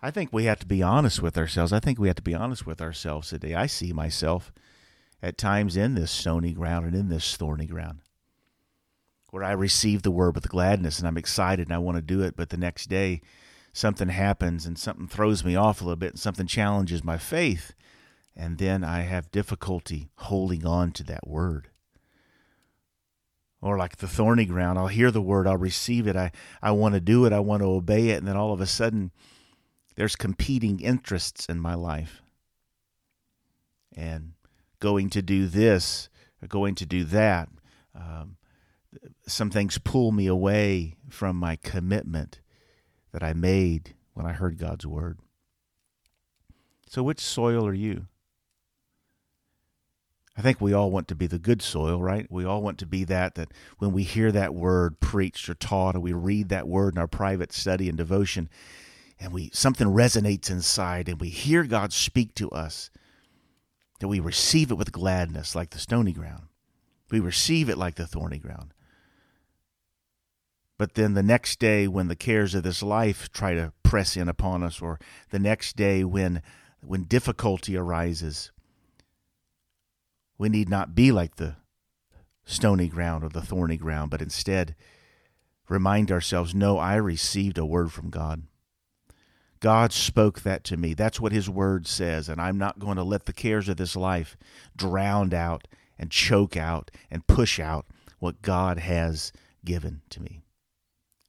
I 0.00 0.10
think 0.10 0.32
we 0.32 0.44
have 0.44 0.60
to 0.60 0.66
be 0.66 0.82
honest 0.82 1.20
with 1.22 1.36
ourselves. 1.36 1.72
I 1.72 1.80
think 1.80 1.98
we 1.98 2.08
have 2.08 2.16
to 2.16 2.22
be 2.22 2.34
honest 2.34 2.66
with 2.66 2.80
ourselves 2.80 3.30
today. 3.30 3.54
I 3.54 3.66
see 3.66 3.92
myself 3.92 4.52
at 5.22 5.38
times 5.38 5.76
in 5.76 5.94
this 5.94 6.10
stony 6.10 6.52
ground 6.52 6.86
and 6.86 6.94
in 6.94 7.08
this 7.08 7.36
thorny 7.36 7.66
ground 7.66 8.00
where 9.30 9.44
I 9.44 9.52
receive 9.52 10.02
the 10.02 10.10
word 10.10 10.34
with 10.34 10.48
gladness 10.48 10.98
and 10.98 11.06
I'm 11.06 11.18
excited 11.18 11.66
and 11.66 11.74
I 11.74 11.78
want 11.78 11.96
to 11.96 12.02
do 12.02 12.22
it, 12.22 12.36
but 12.36 12.50
the 12.50 12.56
next 12.56 12.88
day 12.88 13.20
something 13.72 14.08
happens 14.08 14.66
and 14.66 14.78
something 14.78 15.08
throws 15.08 15.44
me 15.44 15.56
off 15.56 15.80
a 15.80 15.84
little 15.84 15.96
bit 15.96 16.12
and 16.12 16.20
something 16.20 16.46
challenges 16.46 17.04
my 17.04 17.18
faith, 17.18 17.74
and 18.34 18.58
then 18.58 18.84
I 18.84 19.00
have 19.00 19.30
difficulty 19.30 20.08
holding 20.16 20.66
on 20.66 20.92
to 20.92 21.04
that 21.04 21.26
word. 21.26 21.68
Or 23.60 23.76
like 23.76 23.96
the 23.96 24.08
thorny 24.08 24.44
ground, 24.44 24.78
I'll 24.78 24.86
hear 24.86 25.10
the 25.10 25.22
word, 25.22 25.46
I'll 25.46 25.56
receive 25.56 26.06
it, 26.06 26.16
I, 26.16 26.30
I 26.62 26.70
want 26.70 26.94
to 26.94 27.00
do 27.00 27.24
it, 27.24 27.32
I 27.32 27.40
want 27.40 27.62
to 27.62 27.68
obey 27.68 28.10
it, 28.10 28.18
and 28.18 28.28
then 28.28 28.36
all 28.36 28.52
of 28.52 28.60
a 28.60 28.66
sudden 28.66 29.10
there's 29.96 30.16
competing 30.16 30.80
interests 30.80 31.46
in 31.46 31.58
my 31.58 31.74
life. 31.74 32.22
And 33.94 34.34
going 34.78 35.10
to 35.10 35.22
do 35.22 35.46
this, 35.46 36.08
or 36.42 36.48
going 36.48 36.74
to 36.76 36.86
do 36.86 37.04
that. 37.04 37.48
Um, 37.94 38.36
some 39.26 39.50
things 39.50 39.78
pull 39.78 40.12
me 40.12 40.26
away 40.26 40.96
from 41.08 41.36
my 41.36 41.56
commitment 41.56 42.40
that 43.12 43.22
I 43.22 43.32
made 43.32 43.94
when 44.14 44.26
I 44.26 44.32
heard 44.32 44.58
God's 44.58 44.86
word. 44.86 45.18
So, 46.88 47.02
which 47.02 47.20
soil 47.20 47.66
are 47.66 47.74
you? 47.74 48.06
I 50.36 50.42
think 50.42 50.60
we 50.60 50.74
all 50.74 50.90
want 50.90 51.08
to 51.08 51.14
be 51.14 51.26
the 51.26 51.38
good 51.38 51.62
soil, 51.62 52.00
right? 52.00 52.26
We 52.30 52.44
all 52.44 52.60
want 52.60 52.78
to 52.78 52.86
be 52.86 53.04
that, 53.04 53.36
that 53.36 53.52
when 53.78 53.92
we 53.92 54.02
hear 54.02 54.30
that 54.32 54.54
word 54.54 55.00
preached 55.00 55.48
or 55.48 55.54
taught, 55.54 55.96
or 55.96 56.00
we 56.00 56.12
read 56.12 56.50
that 56.50 56.68
word 56.68 56.94
in 56.94 56.98
our 56.98 57.06
private 57.06 57.52
study 57.52 57.88
and 57.88 57.96
devotion, 57.96 58.50
and 59.18 59.32
we 59.32 59.50
something 59.54 59.86
resonates 59.86 60.50
inside, 60.50 61.08
and 61.08 61.20
we 61.20 61.30
hear 61.30 61.64
God 61.64 61.92
speak 61.92 62.34
to 62.34 62.50
us, 62.50 62.90
that 64.00 64.08
we 64.08 64.20
receive 64.20 64.70
it 64.70 64.76
with 64.76 64.92
gladness 64.92 65.54
like 65.54 65.70
the 65.70 65.78
stony 65.78 66.12
ground. 66.12 66.44
We 67.10 67.20
receive 67.20 67.70
it 67.70 67.78
like 67.78 67.94
the 67.94 68.06
thorny 68.06 68.38
ground. 68.38 68.74
But 70.78 70.94
then 70.94 71.14
the 71.14 71.22
next 71.22 71.58
day, 71.58 71.88
when 71.88 72.08
the 72.08 72.16
cares 72.16 72.54
of 72.54 72.62
this 72.62 72.82
life 72.82 73.30
try 73.32 73.54
to 73.54 73.72
press 73.82 74.16
in 74.16 74.28
upon 74.28 74.62
us, 74.62 74.82
or 74.82 74.98
the 75.30 75.38
next 75.38 75.76
day 75.76 76.04
when, 76.04 76.42
when 76.80 77.04
difficulty 77.04 77.76
arises, 77.76 78.52
we 80.38 80.48
need 80.48 80.68
not 80.68 80.94
be 80.94 81.12
like 81.12 81.36
the 81.36 81.56
stony 82.44 82.88
ground 82.88 83.24
or 83.24 83.28
the 83.28 83.40
thorny 83.40 83.76
ground, 83.76 84.10
but 84.10 84.20
instead 84.20 84.76
remind 85.68 86.12
ourselves 86.12 86.54
no, 86.54 86.78
I 86.78 86.96
received 86.96 87.58
a 87.58 87.66
word 87.66 87.92
from 87.92 88.10
God. 88.10 88.42
God 89.60 89.92
spoke 89.92 90.42
that 90.42 90.64
to 90.64 90.76
me. 90.76 90.94
That's 90.94 91.18
what 91.18 91.32
His 91.32 91.48
Word 91.48 91.86
says, 91.86 92.28
and 92.28 92.40
I'm 92.40 92.58
not 92.58 92.78
going 92.78 92.96
to 92.96 93.02
let 93.02 93.24
the 93.24 93.32
cares 93.32 93.68
of 93.68 93.78
this 93.78 93.96
life 93.96 94.36
drown 94.76 95.32
out 95.32 95.66
and 95.98 96.10
choke 96.10 96.56
out 96.56 96.90
and 97.10 97.26
push 97.26 97.58
out 97.58 97.86
what 98.18 98.42
God 98.42 98.78
has 98.78 99.32
given 99.64 100.02
to 100.10 100.20
me. 100.20 100.42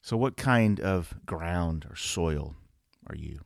So, 0.08 0.16
what 0.16 0.38
kind 0.38 0.80
of 0.80 1.14
ground 1.26 1.86
or 1.90 1.98
soil 1.98 2.56
are 3.08 3.16
you? 3.18 3.42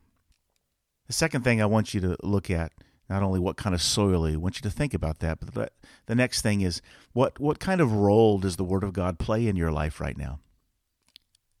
The 1.08 1.12
second 1.12 1.42
thing 1.42 1.60
I 1.60 1.66
want 1.66 1.92
you 1.92 2.00
to 2.02 2.16
look 2.22 2.52
at, 2.52 2.70
not 3.10 3.24
only 3.24 3.40
what 3.40 3.56
kind 3.56 3.74
of 3.74 3.82
soil 3.82 4.30
you, 4.30 4.36
I 4.36 4.38
want 4.38 4.58
you 4.58 4.62
to 4.62 4.70
think 4.70 4.94
about 4.94 5.18
that, 5.18 5.38
but 5.52 5.72
the 6.06 6.14
next 6.14 6.42
thing 6.42 6.60
is 6.60 6.80
what, 7.14 7.40
what 7.40 7.58
kind 7.58 7.80
of 7.80 7.90
role 7.90 8.38
does 8.38 8.54
the 8.54 8.62
Word 8.62 8.84
of 8.84 8.92
God 8.92 9.18
play 9.18 9.48
in 9.48 9.56
your 9.56 9.72
life 9.72 10.00
right 10.00 10.16
now? 10.16 10.38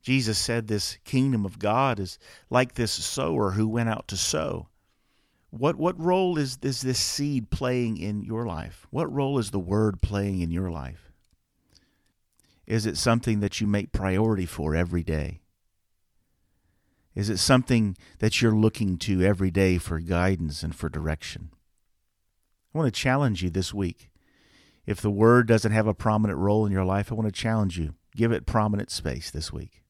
Jesus 0.02 0.38
said 0.38 0.68
this 0.68 0.98
kingdom 1.02 1.44
of 1.44 1.58
God 1.58 1.98
is 1.98 2.16
like 2.48 2.74
this 2.74 2.92
sower 2.92 3.50
who 3.50 3.66
went 3.66 3.88
out 3.88 4.06
to 4.06 4.16
sow. 4.16 4.68
What, 5.50 5.74
what 5.74 5.98
role 5.98 6.38
is, 6.38 6.58
is 6.62 6.80
this 6.80 7.00
seed 7.00 7.50
playing 7.50 7.96
in 7.96 8.22
your 8.22 8.46
life? 8.46 8.86
What 8.90 9.12
role 9.12 9.40
is 9.40 9.50
the 9.50 9.58
Word 9.58 10.00
playing 10.00 10.42
in 10.42 10.52
your 10.52 10.70
life? 10.70 11.11
Is 12.72 12.86
it 12.86 12.96
something 12.96 13.40
that 13.40 13.60
you 13.60 13.66
make 13.66 13.92
priority 13.92 14.46
for 14.46 14.74
every 14.74 15.02
day? 15.02 15.42
Is 17.14 17.28
it 17.28 17.36
something 17.36 17.98
that 18.20 18.40
you're 18.40 18.56
looking 18.56 18.96
to 18.96 19.20
every 19.20 19.50
day 19.50 19.76
for 19.76 20.00
guidance 20.00 20.62
and 20.62 20.74
for 20.74 20.88
direction? 20.88 21.50
I 22.74 22.78
want 22.78 22.86
to 22.86 22.98
challenge 22.98 23.42
you 23.42 23.50
this 23.50 23.74
week. 23.74 24.08
If 24.86 25.02
the 25.02 25.10
Word 25.10 25.46
doesn't 25.46 25.72
have 25.72 25.86
a 25.86 25.92
prominent 25.92 26.38
role 26.38 26.64
in 26.64 26.72
your 26.72 26.86
life, 26.86 27.12
I 27.12 27.14
want 27.14 27.26
to 27.26 27.40
challenge 27.42 27.78
you. 27.78 27.92
Give 28.16 28.32
it 28.32 28.46
prominent 28.46 28.90
space 28.90 29.30
this 29.30 29.52
week. 29.52 29.82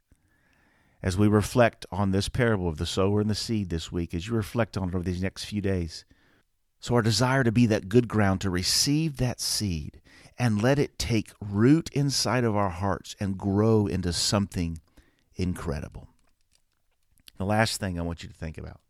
As 1.05 1.17
we 1.17 1.29
reflect 1.29 1.87
on 1.93 2.11
this 2.11 2.29
parable 2.29 2.67
of 2.67 2.79
the 2.79 2.85
sower 2.85 3.21
and 3.21 3.31
the 3.31 3.37
seed 3.37 3.71
this 3.71 3.93
week, 3.93 4.13
as 4.13 4.27
you 4.27 4.35
reflect 4.35 4.77
on 4.77 4.89
it 4.89 4.95
over 4.97 5.05
these 5.05 5.23
next 5.23 5.45
few 5.45 5.61
days. 5.61 6.05
So, 6.81 6.97
our 6.97 7.03
desire 7.03 7.45
to 7.45 7.53
be 7.53 7.67
that 7.67 7.89
good 7.89 8.09
ground 8.09 8.41
to 8.41 8.51
receive 8.51 9.19
that 9.19 9.41
seed 9.41 10.02
and 10.39 10.63
let 10.63 10.79
it 10.79 10.99
take 10.99 11.33
root 11.41 11.91
inside 11.93 12.45
of 12.45 12.57
our 12.57 12.71
hearts 12.71 13.15
and 13.21 13.39
grow 13.39 13.87
into 13.87 14.13
something 14.13 14.81
incredible. 15.37 16.09
The 17.39 17.45
last 17.45 17.81
thing 17.81 17.99
I 17.99 18.03
want 18.03 18.23
you 18.23 18.29
to 18.29 18.35
think 18.35 18.59
about 18.59 18.81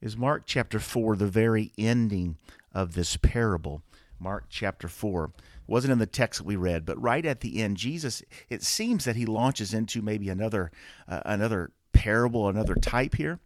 is 0.00 0.16
Mark 0.16 0.42
chapter 0.46 0.78
4, 0.78 1.16
the 1.16 1.26
very 1.26 1.72
ending 1.78 2.36
of 2.72 2.94
this 2.94 3.16
parable. 3.16 3.82
Mark 4.18 4.46
chapter 4.48 4.88
4 4.88 5.32
wasn't 5.66 5.92
in 5.92 5.98
the 5.98 6.06
text 6.06 6.40
that 6.40 6.46
we 6.46 6.56
read, 6.56 6.84
but 6.84 7.00
right 7.00 7.24
at 7.24 7.40
the 7.40 7.62
end, 7.62 7.76
Jesus, 7.76 8.22
it 8.48 8.62
seems 8.62 9.04
that 9.04 9.16
he 9.16 9.26
launches 9.26 9.72
into 9.72 10.02
maybe 10.02 10.28
another, 10.28 10.70
uh, 11.08 11.20
another 11.24 11.70
parable, 11.92 12.48
another 12.48 12.74
type 12.74 13.14
here. 13.16 13.38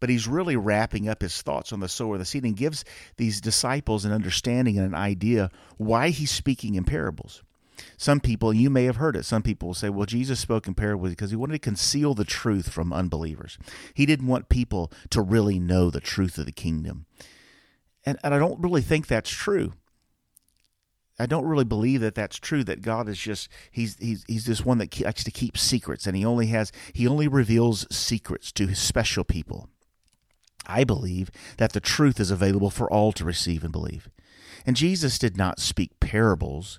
But 0.00 0.08
he's 0.08 0.28
really 0.28 0.56
wrapping 0.56 1.08
up 1.08 1.22
his 1.22 1.42
thoughts 1.42 1.72
on 1.72 1.80
the 1.80 1.88
sower 1.88 2.14
of 2.14 2.20
the 2.20 2.24
seed 2.24 2.44
and 2.44 2.56
gives 2.56 2.84
these 3.16 3.40
disciples 3.40 4.04
an 4.04 4.12
understanding 4.12 4.78
and 4.78 4.86
an 4.86 4.94
idea 4.94 5.50
why 5.76 6.10
he's 6.10 6.30
speaking 6.30 6.74
in 6.74 6.84
parables. 6.84 7.42
Some 7.96 8.20
people, 8.20 8.52
you 8.52 8.70
may 8.70 8.84
have 8.84 8.96
heard 8.96 9.16
it, 9.16 9.24
some 9.24 9.42
people 9.42 9.68
will 9.68 9.74
say, 9.74 9.88
well, 9.88 10.06
Jesus 10.06 10.40
spoke 10.40 10.66
in 10.66 10.74
parables 10.74 11.10
because 11.10 11.30
he 11.30 11.36
wanted 11.36 11.54
to 11.54 11.58
conceal 11.58 12.14
the 12.14 12.24
truth 12.24 12.70
from 12.70 12.92
unbelievers. 12.92 13.58
He 13.94 14.06
didn't 14.06 14.26
want 14.26 14.48
people 14.48 14.90
to 15.10 15.20
really 15.22 15.58
know 15.58 15.90
the 15.90 16.00
truth 16.00 16.38
of 16.38 16.46
the 16.46 16.52
kingdom. 16.52 17.06
And, 18.04 18.18
and 18.22 18.34
I 18.34 18.38
don't 18.38 18.60
really 18.60 18.82
think 18.82 19.06
that's 19.06 19.30
true. 19.30 19.74
I 21.18 21.26
don't 21.26 21.46
really 21.46 21.64
believe 21.64 22.00
that 22.02 22.14
that's 22.14 22.38
true. 22.38 22.62
That 22.62 22.80
God 22.80 23.08
is 23.08 23.18
just 23.18 23.48
he's 23.72 23.96
he's 23.96 24.24
he's 24.28 24.46
this 24.46 24.64
one 24.64 24.78
that 24.78 25.00
likes 25.00 25.24
to 25.24 25.32
keep 25.32 25.58
secrets, 25.58 26.06
and 26.06 26.16
he 26.16 26.24
only 26.24 26.46
has 26.46 26.70
he 26.92 27.08
only 27.08 27.26
reveals 27.26 27.86
secrets 27.94 28.52
to 28.52 28.68
his 28.68 28.78
special 28.78 29.24
people. 29.24 29.68
I 30.68 30.84
believe 30.84 31.30
that 31.56 31.72
the 31.72 31.80
truth 31.80 32.20
is 32.20 32.30
available 32.30 32.70
for 32.70 32.90
all 32.92 33.12
to 33.12 33.24
receive 33.24 33.64
and 33.64 33.72
believe. 33.72 34.08
And 34.66 34.76
Jesus 34.76 35.18
did 35.18 35.36
not 35.36 35.58
speak 35.58 35.98
parables 35.98 36.78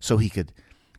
so 0.00 0.16
he 0.16 0.30
could 0.30 0.52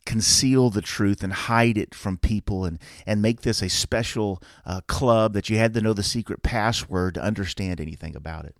conceal 0.06 0.70
the 0.70 0.82
truth 0.82 1.22
and 1.22 1.34
hide 1.34 1.78
it 1.78 1.94
from 1.94 2.18
people 2.18 2.64
and, 2.64 2.80
and 3.06 3.22
make 3.22 3.42
this 3.42 3.62
a 3.62 3.70
special 3.70 4.42
uh, 4.66 4.80
club 4.88 5.34
that 5.34 5.50
you 5.50 5.58
had 5.58 5.74
to 5.74 5.82
know 5.82 5.92
the 5.92 6.02
secret 6.02 6.42
password 6.44 7.16
to 7.16 7.22
understand 7.22 7.82
anything 7.82 8.16
about 8.16 8.46
it. 8.46 8.56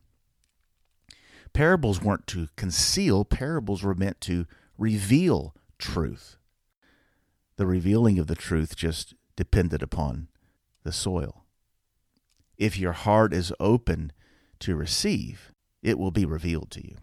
Parables 1.54 2.02
weren't 2.02 2.28
to 2.28 2.50
conceal, 2.58 3.24
parables 3.24 3.82
were 3.82 3.96
meant 3.96 4.20
to 4.22 4.46
reveal 4.78 5.56
truth. 5.80 6.38
The 7.56 7.66
revealing 7.66 8.20
of 8.20 8.28
the 8.28 8.36
truth 8.36 8.76
just 8.76 9.14
depended 9.36 9.82
upon 9.82 10.28
the 10.84 10.92
soil. 10.92 11.46
If 12.58 12.78
your 12.78 12.94
heart 12.94 13.34
is 13.34 13.54
open 13.60 14.12
to 14.60 14.76
receive, 14.76 15.52
it 15.84 16.00
will 16.00 16.12
be 16.12 16.26
revealed 16.26 16.72
to 16.72 16.86
you. 16.86 16.96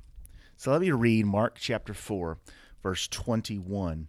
So 0.57 0.73
let 0.73 0.81
me 0.81 0.91
read 0.91 1.27
Mark 1.27 1.57
chapter 1.61 1.95
4, 1.95 2.39
verse 2.83 3.07
21, 3.09 4.09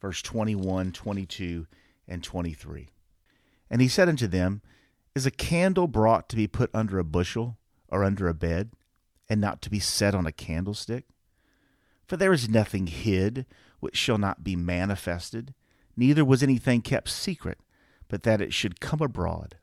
verse 0.00 0.22
21, 0.22 0.92
22, 0.92 1.66
and 2.08 2.22
23. 2.22 2.88
And 3.70 3.80
he 3.80 3.88
said 3.88 4.08
unto 4.08 4.26
them, 4.26 4.60
Is 5.14 5.26
a 5.26 5.30
candle 5.30 5.86
brought 5.86 6.28
to 6.30 6.36
be 6.36 6.46
put 6.46 6.70
under 6.74 6.98
a 6.98 7.04
bushel 7.04 7.58
or 7.88 8.04
under 8.04 8.28
a 8.28 8.34
bed, 8.34 8.70
and 9.28 9.40
not 9.40 9.62
to 9.62 9.70
be 9.70 9.78
set 9.78 10.14
on 10.14 10.26
a 10.26 10.32
candlestick? 10.32 11.04
For 12.06 12.16
there 12.16 12.32
is 12.32 12.48
nothing 12.48 12.88
hid 12.88 13.46
which 13.80 13.96
shall 13.96 14.18
not 14.18 14.44
be 14.44 14.56
manifested, 14.56 15.54
neither 15.96 16.24
was 16.24 16.42
anything 16.42 16.82
kept 16.82 17.08
secret, 17.08 17.58
but 18.08 18.24
that 18.24 18.40
it 18.40 18.52
should 18.52 18.80
come 18.80 19.00
abroad. 19.00 19.56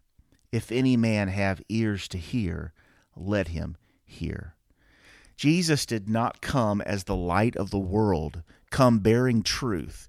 If 0.52 0.72
any 0.72 0.98
man 0.98 1.30
have 1.30 1.62
ears 1.70 2.08
to 2.10 2.18
hear, 2.18 2.74
let 3.16 3.50
him 3.50 3.78
hear. 4.04 4.56
Jesus 5.38 5.86
did 5.86 6.10
not 6.10 6.42
come 6.42 6.82
as 6.82 7.06
the 7.06 7.16
light 7.16 7.56
of 7.56 7.72
the 7.72 7.80
world, 7.80 8.44
come 8.70 9.00
bearing 9.00 9.44
truth, 9.44 10.08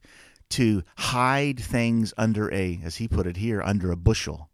to 0.50 0.82
hide 0.98 1.58
things 1.58 2.12
under 2.18 2.52
a, 2.52 2.80
as 2.84 2.96
he 2.96 3.08
put 3.08 3.26
it 3.26 3.38
here, 3.38 3.62
under 3.62 3.90
a 3.90 3.96
bushel. 3.96 4.50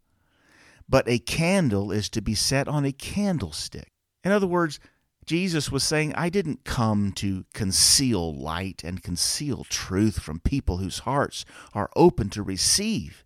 But 0.87 1.09
a 1.09 1.19
candle 1.19 1.91
is 1.91 2.09
to 2.09 2.21
be 2.21 2.33
set 2.33 2.67
on 2.67 2.85
a 2.85 2.91
candlestick. 2.91 3.91
In 4.23 4.31
other 4.31 4.47
words, 4.47 4.79
Jesus 5.25 5.71
was 5.71 5.83
saying, 5.83 6.15
I 6.15 6.29
didn't 6.29 6.63
come 6.63 7.11
to 7.17 7.45
conceal 7.53 8.33
light 8.33 8.81
and 8.83 9.03
conceal 9.03 9.65
truth 9.65 10.19
from 10.19 10.39
people 10.39 10.77
whose 10.77 10.99
hearts 10.99 11.45
are 11.73 11.91
open 11.95 12.29
to 12.29 12.41
receive. 12.41 13.23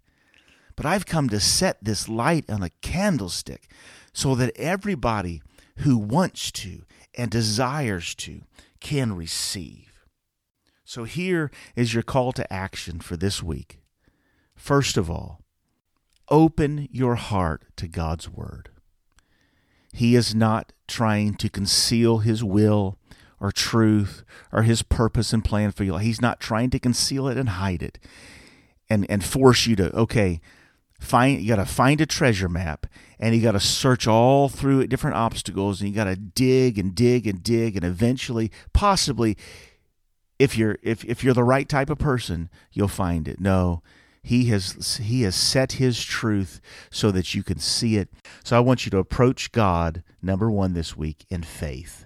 But 0.75 0.85
I've 0.85 1.05
come 1.05 1.29
to 1.29 1.39
set 1.39 1.83
this 1.83 2.09
light 2.09 2.49
on 2.49 2.63
a 2.63 2.71
candlestick 2.81 3.67
so 4.13 4.35
that 4.35 4.55
everybody 4.55 5.41
who 5.77 5.97
wants 5.97 6.51
to 6.51 6.83
and 7.15 7.29
desires 7.29 8.15
to 8.15 8.41
can 8.79 9.15
receive. 9.15 10.05
So 10.83 11.05
here 11.05 11.49
is 11.75 11.93
your 11.93 12.03
call 12.03 12.31
to 12.33 12.51
action 12.51 12.99
for 12.99 13.17
this 13.17 13.41
week. 13.41 13.79
First 14.55 14.97
of 14.97 15.09
all, 15.09 15.41
open 16.29 16.87
your 16.91 17.15
heart 17.15 17.63
to 17.77 17.87
God's 17.87 18.29
Word. 18.29 18.69
He 19.91 20.15
is 20.15 20.33
not 20.33 20.73
trying 20.87 21.35
to 21.35 21.49
conceal 21.49 22.19
His 22.19 22.43
will 22.43 22.97
or 23.39 23.51
truth 23.51 24.23
or 24.51 24.63
His 24.63 24.83
purpose 24.83 25.33
and 25.33 25.43
plan 25.43 25.71
for 25.71 25.83
you. 25.83 25.97
He's 25.97 26.21
not 26.21 26.39
trying 26.39 26.69
to 26.71 26.79
conceal 26.79 27.27
it 27.27 27.37
and 27.37 27.49
hide 27.49 27.83
it 27.83 27.99
and, 28.89 29.05
and 29.09 29.23
force 29.23 29.65
you 29.65 29.75
to, 29.77 29.95
okay, 29.95 30.41
find 31.03 31.41
you 31.41 31.47
got 31.47 31.55
to 31.57 31.65
find 31.65 32.01
a 32.01 32.05
treasure 32.05 32.49
map 32.49 32.87
and 33.19 33.35
you 33.35 33.41
got 33.41 33.51
to 33.53 33.59
search 33.59 34.07
all 34.07 34.49
through 34.49 34.87
different 34.87 35.15
obstacles 35.15 35.81
and 35.81 35.89
you 35.89 35.95
got 35.95 36.05
to 36.05 36.15
dig 36.15 36.79
and 36.79 36.95
dig 36.95 37.27
and 37.27 37.43
dig 37.43 37.75
and 37.75 37.85
eventually 37.85 38.51
possibly 38.73 39.37
if 40.39 40.57
you're 40.57 40.77
if, 40.81 41.03
if 41.05 41.23
you're 41.23 41.33
the 41.33 41.43
right 41.43 41.69
type 41.69 41.89
of 41.89 41.97
person 41.99 42.49
you'll 42.71 42.87
find 42.87 43.27
it. 43.27 43.39
No 43.39 43.81
he 44.25 44.45
has 44.45 44.97
he 44.97 45.23
has 45.23 45.35
set 45.35 45.73
his 45.73 46.01
truth 46.01 46.61
so 46.89 47.11
that 47.11 47.35
you 47.35 47.43
can 47.43 47.59
see 47.59 47.97
it. 47.97 48.09
So 48.43 48.55
i 48.57 48.59
want 48.59 48.85
you 48.85 48.89
to 48.91 48.97
approach 48.97 49.51
god 49.51 50.03
number 50.21 50.49
1 50.49 50.73
this 50.73 50.95
week 50.95 51.25
in 51.29 51.43
faith. 51.43 52.05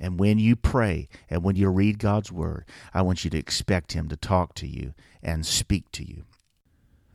And 0.00 0.18
when 0.18 0.38
you 0.38 0.56
pray 0.56 1.08
and 1.30 1.42
when 1.42 1.56
you 1.56 1.68
read 1.68 1.98
God's 1.98 2.32
word, 2.32 2.64
I 2.92 3.02
want 3.02 3.24
you 3.24 3.30
to 3.30 3.38
expect 3.38 3.92
Him 3.92 4.08
to 4.08 4.16
talk 4.16 4.54
to 4.56 4.66
you 4.66 4.92
and 5.22 5.46
speak 5.46 5.90
to 5.92 6.06
you. 6.06 6.24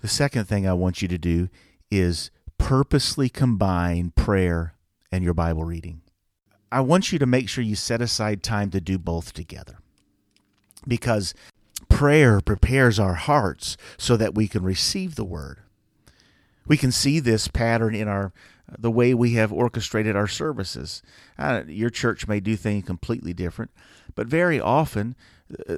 The 0.01 0.07
second 0.07 0.45
thing 0.45 0.67
I 0.67 0.73
want 0.73 1.01
you 1.01 1.07
to 1.07 1.17
do 1.17 1.49
is 1.91 2.31
purposely 2.57 3.29
combine 3.29 4.11
prayer 4.11 4.75
and 5.11 5.23
your 5.23 5.33
Bible 5.33 5.63
reading. 5.63 6.01
I 6.71 6.81
want 6.81 7.11
you 7.11 7.19
to 7.19 7.25
make 7.25 7.49
sure 7.49 7.63
you 7.63 7.75
set 7.75 8.01
aside 8.01 8.43
time 8.43 8.69
to 8.71 8.81
do 8.81 8.97
both 8.97 9.33
together 9.33 9.79
because 10.87 11.33
prayer 11.89 12.39
prepares 12.41 12.99
our 12.99 13.15
hearts 13.15 13.75
so 13.97 14.15
that 14.17 14.35
we 14.35 14.47
can 14.47 14.63
receive 14.63 15.15
the 15.15 15.25
word. 15.25 15.59
We 16.67 16.77
can 16.77 16.91
see 16.91 17.19
this 17.19 17.47
pattern 17.47 17.95
in 17.95 18.07
our 18.07 18.31
the 18.77 18.91
way 18.91 19.15
we 19.15 19.33
have 19.33 19.51
orchestrated 19.51 20.15
our 20.15 20.27
services. 20.27 21.01
Uh, 21.39 21.63
your 21.67 21.89
church 21.89 22.27
may 22.27 22.39
do 22.39 22.55
things 22.55 22.85
completely 22.85 23.33
different, 23.33 23.71
but 24.13 24.27
very 24.27 24.61
often 24.61 25.15
uh, 25.67 25.77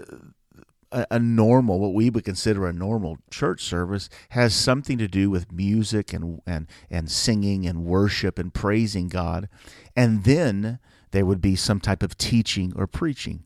a, 0.91 1.05
a, 1.11 1.19
normal, 1.19 1.79
what 1.79 1.93
we 1.93 2.09
would 2.09 2.25
consider 2.25 2.67
a 2.67 2.73
normal 2.73 3.17
church 3.29 3.63
service, 3.63 4.09
has 4.29 4.53
something 4.53 4.97
to 4.97 5.07
do 5.07 5.29
with 5.29 5.51
music 5.51 6.13
and, 6.13 6.41
and, 6.45 6.67
and 6.89 7.09
singing 7.09 7.65
and 7.65 7.85
worship 7.85 8.37
and 8.37 8.53
praising 8.53 9.07
God. 9.07 9.47
And 9.95 10.23
then 10.23 10.79
there 11.11 11.25
would 11.25 11.41
be 11.41 11.55
some 11.55 11.79
type 11.79 12.03
of 12.03 12.17
teaching 12.17 12.73
or 12.75 12.87
preaching. 12.87 13.43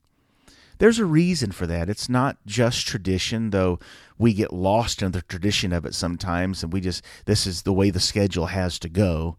There's 0.78 1.00
a 1.00 1.06
reason 1.06 1.52
for 1.52 1.66
that. 1.68 1.90
It's 1.90 2.10
not 2.10 2.38
just 2.46 2.86
tradition, 2.86 3.52
though 3.52 3.80
we 4.18 4.34
get 4.34 4.52
lost 4.52 5.02
in 5.02 5.12
the 5.12 5.22
tradition 5.22 5.72
of 5.72 5.86
it 5.86 5.96
sometimes, 5.96 6.64
and 6.64 6.74
we 6.74 6.82
just, 6.82 7.04
this 7.26 7.48
is 7.48 7.62
the 7.62 7.74
way 7.74 7.90
the 7.90 8.00
schedule 8.00 8.48
has 8.48 8.78
to 8.80 8.90
go 8.90 9.38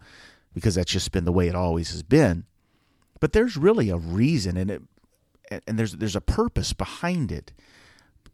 because 0.54 0.76
that's 0.76 0.92
just 0.92 1.12
been 1.12 1.26
the 1.26 1.32
way 1.32 1.48
it 1.48 1.54
always 1.54 1.90
has 1.90 2.02
been. 2.02 2.44
But 3.20 3.32
there's 3.32 3.56
really 3.56 3.90
a 3.90 3.96
reason, 3.96 4.56
and 4.56 4.70
it, 4.70 4.82
and 5.66 5.78
there's 5.78 5.92
there's 5.92 6.16
a 6.16 6.20
purpose 6.20 6.72
behind 6.72 7.30
it 7.30 7.52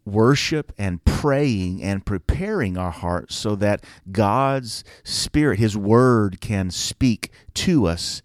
worship 0.05 0.73
and 0.77 1.03
praying 1.05 1.81
and 1.81 2.05
preparing 2.05 2.77
our 2.77 2.91
hearts 2.91 3.35
so 3.35 3.55
that 3.55 3.83
God's 4.11 4.83
Spirit, 5.03 5.59
His 5.59 5.77
Word, 5.77 6.41
can 6.41 6.71
speak 6.71 7.31
to 7.55 7.85
us 7.85 8.21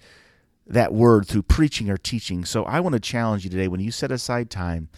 that 0.67 0.93
Word 0.93 1.27
through 1.27 1.43
preaching 1.43 1.89
or 1.89 1.97
teaching. 1.97 2.45
So 2.45 2.65
I 2.65 2.81
want 2.81 2.95
to 2.95 3.01
challenge 3.01 3.45
you 3.45 3.51
today 3.51 3.69
when 3.69 3.81
you 3.81 3.91
set 3.91 4.13
aside 4.13 4.51
time, 4.51 4.89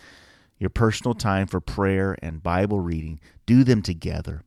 your 0.59 0.71
personal 0.71 1.15
time 1.15 1.47
for 1.47 1.61
prayer 1.61 2.17
and 2.23 2.43
Bible 2.43 2.81
reading, 2.81 3.21
do 3.47 3.65
them 3.65 3.83
together. 3.83 4.43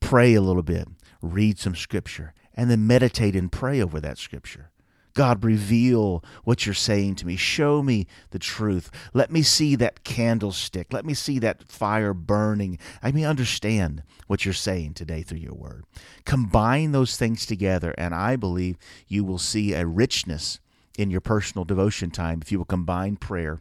Pray 0.00 0.34
a 0.34 0.40
little 0.40 0.62
bit, 0.62 0.88
read 1.20 1.58
some 1.58 1.74
Scripture, 1.74 2.34
and 2.54 2.70
then 2.70 2.86
meditate 2.86 3.34
and 3.34 3.50
pray 3.50 3.80
over 3.80 4.00
that 4.00 4.18
Scripture. 4.18 4.70
God, 5.18 5.44
reveal 5.44 6.22
what 6.44 6.64
you're 6.64 6.76
saying 6.76 7.16
to 7.16 7.26
me. 7.26 7.34
Show 7.34 7.82
me 7.82 8.06
the 8.30 8.38
truth. 8.38 8.88
Let 9.12 9.32
me 9.32 9.42
see 9.42 9.74
that 9.74 10.04
candlestick. 10.04 10.92
Let 10.92 11.04
me 11.04 11.12
see 11.12 11.40
that 11.40 11.66
fire 11.66 12.14
burning. 12.14 12.78
Let 13.02 13.16
me 13.16 13.24
understand 13.24 14.04
what 14.28 14.44
you're 14.44 14.54
saying 14.54 14.94
today 14.94 15.22
through 15.22 15.38
your 15.38 15.54
word. 15.54 15.82
Combine 16.24 16.92
those 16.92 17.16
things 17.16 17.46
together, 17.46 17.96
and 17.98 18.14
I 18.14 18.36
believe 18.36 18.78
you 19.08 19.24
will 19.24 19.38
see 19.38 19.72
a 19.72 19.84
richness 19.84 20.60
in 20.96 21.10
your 21.10 21.20
personal 21.20 21.64
devotion 21.64 22.12
time 22.12 22.38
if 22.40 22.52
you 22.52 22.58
will 22.58 22.64
combine 22.64 23.16
prayer 23.16 23.58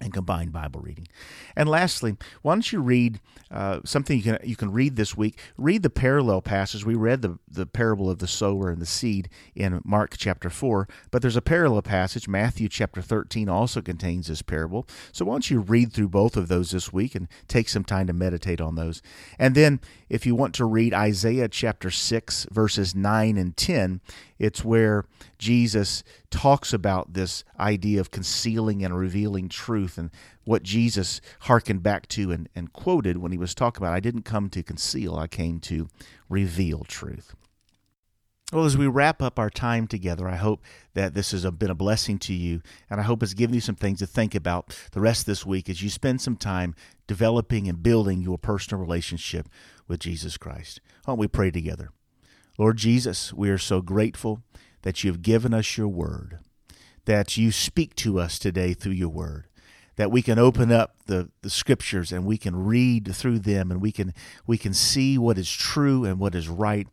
and 0.00 0.12
combined 0.12 0.52
Bible 0.52 0.80
reading. 0.80 1.08
And 1.54 1.68
lastly, 1.68 2.16
why 2.42 2.54
don't 2.54 2.72
you 2.72 2.80
read 2.80 3.20
uh, 3.50 3.80
something 3.84 4.16
you 4.16 4.22
can 4.22 4.38
you 4.42 4.56
can 4.56 4.72
read 4.72 4.96
this 4.96 5.16
week? 5.16 5.38
Read 5.56 5.82
the 5.82 5.90
parallel 5.90 6.42
passage. 6.42 6.84
We 6.84 6.94
read 6.94 7.22
the 7.22 7.38
the 7.50 7.66
parable 7.66 8.10
of 8.10 8.18
the 8.18 8.26
sower 8.26 8.70
and 8.70 8.80
the 8.80 8.86
seed 8.86 9.28
in 9.54 9.80
Mark 9.84 10.16
chapter 10.16 10.50
four, 10.50 10.88
but 11.10 11.22
there's 11.22 11.36
a 11.36 11.42
parallel 11.42 11.82
passage. 11.82 12.28
Matthew 12.28 12.68
chapter 12.68 13.00
thirteen 13.02 13.48
also 13.48 13.80
contains 13.80 14.26
this 14.26 14.42
parable. 14.42 14.86
So 15.12 15.24
why 15.24 15.34
don't 15.34 15.50
you 15.50 15.60
read 15.60 15.92
through 15.92 16.08
both 16.08 16.36
of 16.36 16.48
those 16.48 16.70
this 16.70 16.92
week 16.92 17.14
and 17.14 17.28
take 17.48 17.68
some 17.68 17.84
time 17.84 18.06
to 18.08 18.12
meditate 18.12 18.60
on 18.60 18.74
those? 18.74 19.02
And 19.38 19.54
then, 19.54 19.80
if 20.08 20.26
you 20.26 20.34
want 20.34 20.54
to 20.56 20.64
read 20.64 20.92
Isaiah 20.92 21.48
chapter 21.48 21.90
six 21.90 22.46
verses 22.50 22.94
nine 22.94 23.36
and 23.36 23.56
ten, 23.56 24.00
it's 24.38 24.64
where 24.64 25.04
Jesus 25.38 26.02
talks 26.30 26.72
about 26.72 27.12
this 27.12 27.44
idea 27.58 28.00
of 28.00 28.10
concealing 28.10 28.84
and 28.84 28.96
revealing 28.96 29.48
truth 29.86 29.98
and 29.98 30.10
what 30.44 30.62
Jesus 30.62 31.20
hearkened 31.40 31.82
back 31.82 32.08
to 32.08 32.32
and, 32.32 32.48
and 32.54 32.72
quoted 32.72 33.18
when 33.18 33.32
he 33.32 33.38
was 33.38 33.54
talking 33.54 33.82
about, 33.82 33.94
I 33.94 34.00
didn't 34.00 34.22
come 34.22 34.48
to 34.50 34.62
conceal, 34.62 35.16
I 35.16 35.26
came 35.26 35.60
to 35.60 35.88
reveal 36.28 36.84
truth. 36.84 37.34
Well, 38.52 38.64
as 38.64 38.76
we 38.76 38.86
wrap 38.86 39.20
up 39.22 39.40
our 39.40 39.50
time 39.50 39.88
together, 39.88 40.28
I 40.28 40.36
hope 40.36 40.62
that 40.94 41.14
this 41.14 41.32
has 41.32 41.44
been 41.44 41.70
a 41.70 41.74
blessing 41.74 42.18
to 42.20 42.32
you, 42.32 42.62
and 42.88 43.00
I 43.00 43.02
hope 43.02 43.22
it's 43.22 43.34
given 43.34 43.54
you 43.54 43.60
some 43.60 43.74
things 43.74 43.98
to 43.98 44.06
think 44.06 44.36
about 44.36 44.78
the 44.92 45.00
rest 45.00 45.22
of 45.22 45.26
this 45.26 45.44
week 45.44 45.68
as 45.68 45.82
you 45.82 45.90
spend 45.90 46.20
some 46.20 46.36
time 46.36 46.76
developing 47.08 47.68
and 47.68 47.82
building 47.82 48.22
your 48.22 48.38
personal 48.38 48.80
relationship 48.80 49.48
with 49.88 49.98
Jesus 49.98 50.36
Christ. 50.36 50.80
Why 51.04 51.12
don't 51.12 51.18
we 51.18 51.26
pray 51.26 51.50
together? 51.50 51.90
Lord 52.56 52.76
Jesus, 52.76 53.32
we 53.32 53.50
are 53.50 53.58
so 53.58 53.82
grateful 53.82 54.42
that 54.82 55.02
you 55.02 55.10
have 55.10 55.22
given 55.22 55.52
us 55.52 55.76
your 55.76 55.88
word, 55.88 56.38
that 57.04 57.36
you 57.36 57.50
speak 57.50 57.96
to 57.96 58.20
us 58.20 58.38
today 58.38 58.74
through 58.74 58.92
your 58.92 59.08
word 59.08 59.46
that 59.96 60.10
we 60.10 60.22
can 60.22 60.38
open 60.38 60.70
up 60.70 60.96
the, 61.06 61.30
the 61.42 61.50
scriptures 61.50 62.12
and 62.12 62.24
we 62.24 62.38
can 62.38 62.64
read 62.64 63.14
through 63.14 63.38
them 63.38 63.70
and 63.70 63.80
we 63.80 63.90
can 63.90 64.12
we 64.46 64.58
can 64.58 64.72
see 64.72 65.18
what 65.18 65.38
is 65.38 65.50
true 65.50 66.04
and 66.04 66.18
what 66.18 66.34
is 66.34 66.48
right 66.48 66.86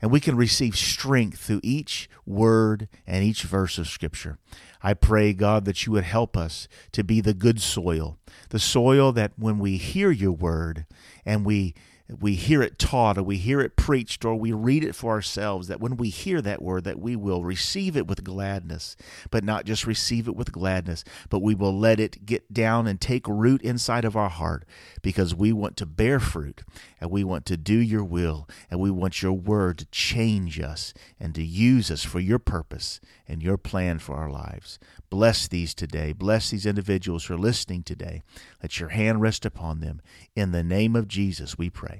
and 0.00 0.10
we 0.10 0.20
can 0.20 0.36
receive 0.36 0.76
strength 0.76 1.40
through 1.40 1.60
each 1.62 2.08
word 2.26 2.88
and 3.06 3.24
each 3.24 3.42
verse 3.42 3.78
of 3.78 3.88
scripture. 3.88 4.38
I 4.82 4.94
pray 4.94 5.32
God 5.32 5.64
that 5.66 5.84
you 5.84 5.92
would 5.92 6.04
help 6.04 6.36
us 6.36 6.68
to 6.92 7.04
be 7.04 7.20
the 7.20 7.34
good 7.34 7.60
soil, 7.60 8.18
the 8.48 8.58
soil 8.58 9.12
that 9.12 9.32
when 9.36 9.58
we 9.58 9.76
hear 9.76 10.10
your 10.10 10.32
word 10.32 10.86
and 11.24 11.44
we 11.44 11.74
we 12.18 12.34
hear 12.34 12.62
it 12.62 12.78
taught 12.78 13.18
or 13.18 13.22
we 13.22 13.36
hear 13.36 13.60
it 13.60 13.76
preached 13.76 14.24
or 14.24 14.34
we 14.34 14.52
read 14.52 14.82
it 14.82 14.94
for 14.94 15.12
ourselves 15.12 15.68
that 15.68 15.80
when 15.80 15.96
we 15.96 16.08
hear 16.08 16.40
that 16.40 16.62
word 16.62 16.84
that 16.84 16.98
we 16.98 17.14
will 17.14 17.44
receive 17.44 17.96
it 17.96 18.06
with 18.06 18.24
gladness 18.24 18.96
but 19.30 19.44
not 19.44 19.64
just 19.64 19.86
receive 19.86 20.26
it 20.26 20.34
with 20.34 20.52
gladness 20.52 21.04
but 21.28 21.40
we 21.40 21.54
will 21.54 21.76
let 21.76 22.00
it 22.00 22.24
get 22.26 22.52
down 22.52 22.86
and 22.86 23.00
take 23.00 23.28
root 23.28 23.62
inside 23.62 24.04
of 24.04 24.16
our 24.16 24.28
heart 24.28 24.64
because 25.02 25.34
we 25.34 25.52
want 25.52 25.76
to 25.76 25.86
bear 25.86 26.18
fruit 26.18 26.62
and 27.00 27.10
we 27.10 27.24
want 27.24 27.46
to 27.46 27.56
do 27.56 27.76
your 27.76 28.04
will 28.04 28.48
and 28.70 28.80
we 28.80 28.90
want 28.90 29.22
your 29.22 29.32
word 29.32 29.78
to 29.78 29.86
change 29.86 30.60
us 30.60 30.92
and 31.18 31.34
to 31.34 31.44
use 31.44 31.90
us 31.90 32.04
for 32.04 32.20
your 32.20 32.38
purpose 32.38 33.00
and 33.26 33.42
your 33.42 33.56
plan 33.56 33.98
for 33.98 34.16
our 34.16 34.30
lives. 34.30 34.78
Bless 35.08 35.48
these 35.48 35.74
today. 35.74 36.12
Bless 36.12 36.50
these 36.50 36.66
individuals 36.66 37.26
who 37.26 37.34
are 37.34 37.38
listening 37.38 37.82
today. 37.82 38.22
Let 38.62 38.78
your 38.80 38.90
hand 38.90 39.20
rest 39.20 39.44
upon 39.44 39.80
them. 39.80 40.00
In 40.34 40.52
the 40.52 40.64
name 40.64 40.94
of 40.96 41.08
Jesus 41.08 41.56
we 41.56 41.70
pray 41.70 41.99